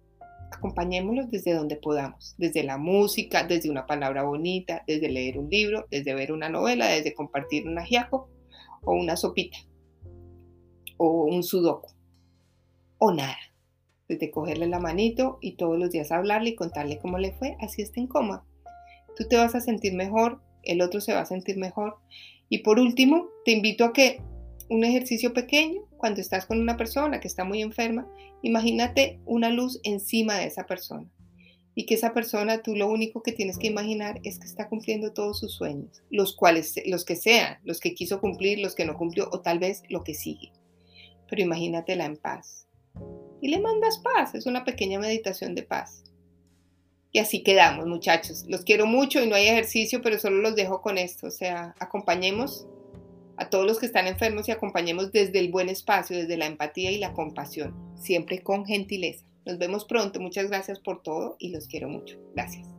acompañémoslos 0.51 1.29
desde 1.29 1.53
donde 1.53 1.75
podamos, 1.75 2.35
desde 2.37 2.63
la 2.63 2.77
música, 2.77 3.43
desde 3.43 3.69
una 3.69 3.85
palabra 3.85 4.23
bonita, 4.23 4.83
desde 4.87 5.09
leer 5.09 5.37
un 5.37 5.49
libro, 5.49 5.85
desde 5.91 6.13
ver 6.13 6.31
una 6.31 6.49
novela, 6.49 6.87
desde 6.87 7.13
compartir 7.13 7.67
un 7.67 7.77
ajiaco 7.77 8.29
o 8.83 8.93
una 8.93 9.17
sopita 9.17 9.57
o 10.97 11.25
un 11.25 11.43
sudoku 11.43 11.89
o 12.99 13.11
nada, 13.11 13.37
desde 14.07 14.31
cogerle 14.31 14.67
la 14.67 14.79
manito 14.79 15.37
y 15.41 15.55
todos 15.55 15.77
los 15.77 15.91
días 15.91 16.11
hablarle 16.11 16.51
y 16.51 16.55
contarle 16.55 16.99
cómo 16.99 17.19
le 17.19 17.33
fue, 17.33 17.55
así 17.59 17.81
está 17.81 17.99
en 17.99 18.07
coma. 18.07 18.45
Tú 19.15 19.27
te 19.27 19.37
vas 19.37 19.55
a 19.55 19.61
sentir 19.61 19.93
mejor, 19.93 20.41
el 20.63 20.81
otro 20.81 21.01
se 21.01 21.13
va 21.13 21.21
a 21.21 21.25
sentir 21.25 21.57
mejor. 21.57 21.97
Y 22.49 22.59
por 22.59 22.79
último, 22.79 23.27
te 23.45 23.51
invito 23.51 23.83
a 23.83 23.93
que 23.93 24.21
un 24.69 24.83
ejercicio 24.83 25.33
pequeño, 25.33 25.81
cuando 25.97 26.21
estás 26.21 26.45
con 26.45 26.59
una 26.59 26.77
persona 26.77 27.19
que 27.19 27.27
está 27.27 27.43
muy 27.43 27.61
enferma, 27.61 28.07
imagínate 28.41 29.19
una 29.25 29.49
luz 29.49 29.79
encima 29.83 30.35
de 30.37 30.45
esa 30.45 30.65
persona. 30.65 31.09
Y 31.75 31.85
que 31.85 31.93
esa 31.93 32.13
persona, 32.13 32.63
tú 32.63 32.75
lo 32.75 32.89
único 32.89 33.21
que 33.21 33.31
tienes 33.31 33.57
que 33.59 33.67
imaginar 33.67 34.19
es 34.23 34.39
que 34.39 34.47
está 34.47 34.67
cumpliendo 34.67 35.13
todos 35.13 35.39
sus 35.39 35.53
sueños, 35.53 36.01
los 36.09 36.35
cuales, 36.35 36.73
los 36.87 37.05
que 37.05 37.15
sean, 37.15 37.59
los 37.63 37.79
que 37.79 37.93
quiso 37.93 38.19
cumplir, 38.19 38.59
los 38.59 38.73
que 38.73 38.85
no 38.85 38.97
cumplió, 38.97 39.29
o 39.31 39.41
tal 39.41 39.59
vez 39.59 39.83
lo 39.89 40.03
que 40.03 40.15
sigue. 40.15 40.51
Pero 41.29 41.43
imagínatela 41.43 42.05
en 42.05 42.17
paz. 42.17 42.67
Y 43.41 43.49
le 43.49 43.59
mandas 43.59 43.99
paz, 43.99 44.33
es 44.33 44.47
una 44.47 44.63
pequeña 44.63 44.99
meditación 44.99 45.53
de 45.53 45.63
paz. 45.63 46.03
Y 47.11 47.19
así 47.19 47.43
quedamos, 47.43 47.85
muchachos. 47.85 48.45
Los 48.47 48.63
quiero 48.63 48.85
mucho 48.85 49.23
y 49.23 49.27
no 49.27 49.35
hay 49.35 49.47
ejercicio, 49.47 50.01
pero 50.01 50.19
solo 50.19 50.37
los 50.37 50.55
dejo 50.55 50.81
con 50.81 50.97
esto. 50.97 51.27
O 51.27 51.31
sea, 51.31 51.75
acompañemos 51.79 52.67
a 53.37 53.49
todos 53.49 53.65
los 53.65 53.79
que 53.79 53.85
están 53.85 54.07
enfermos 54.07 54.47
y 54.47 54.51
acompañemos 54.51 55.11
desde 55.11 55.39
el 55.39 55.51
buen 55.51 55.69
espacio, 55.69 56.17
desde 56.17 56.37
la 56.37 56.47
empatía 56.47 56.91
y 56.91 56.97
la 56.97 57.13
compasión, 57.13 57.73
siempre 57.95 58.41
con 58.43 58.65
gentileza. 58.65 59.25
Nos 59.45 59.57
vemos 59.57 59.85
pronto, 59.85 60.19
muchas 60.19 60.49
gracias 60.49 60.79
por 60.79 61.01
todo 61.03 61.37
y 61.39 61.49
los 61.49 61.67
quiero 61.67 61.87
mucho. 61.87 62.17
Gracias. 62.35 62.76